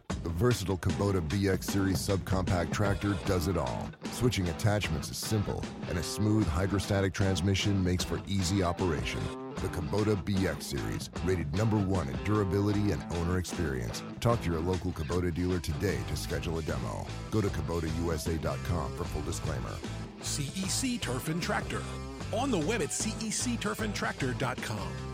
The 0.23 0.29
versatile 0.29 0.77
Kubota 0.77 1.19
BX 1.27 1.63
Series 1.63 1.97
subcompact 1.97 2.71
tractor 2.71 3.17
does 3.25 3.47
it 3.47 3.57
all. 3.57 3.89
Switching 4.11 4.49
attachments 4.49 5.09
is 5.09 5.17
simple, 5.17 5.63
and 5.89 5.97
a 5.97 6.03
smooth 6.03 6.47
hydrostatic 6.47 7.11
transmission 7.13 7.83
makes 7.83 8.03
for 8.03 8.21
easy 8.27 8.61
operation. 8.61 9.19
The 9.55 9.69
Kubota 9.69 10.15
BX 10.23 10.61
Series, 10.61 11.09
rated 11.25 11.51
number 11.55 11.77
one 11.77 12.07
in 12.07 12.15
durability 12.23 12.91
and 12.91 13.03
owner 13.13 13.39
experience. 13.39 14.03
Talk 14.19 14.43
to 14.43 14.51
your 14.51 14.59
local 14.59 14.91
Kubota 14.91 15.33
dealer 15.33 15.59
today 15.59 15.97
to 16.07 16.15
schedule 16.15 16.59
a 16.59 16.61
demo. 16.61 17.07
Go 17.31 17.41
to 17.41 17.47
KubotaUSA.com 17.47 18.95
for 18.95 19.05
full 19.05 19.23
disclaimer. 19.23 19.75
CEC 20.21 21.01
Turf 21.01 21.29
and 21.29 21.41
Tractor. 21.41 21.81
On 22.31 22.51
the 22.51 22.59
web 22.59 22.83
at 22.83 22.89
cecturfandtractor.com. 22.89 25.10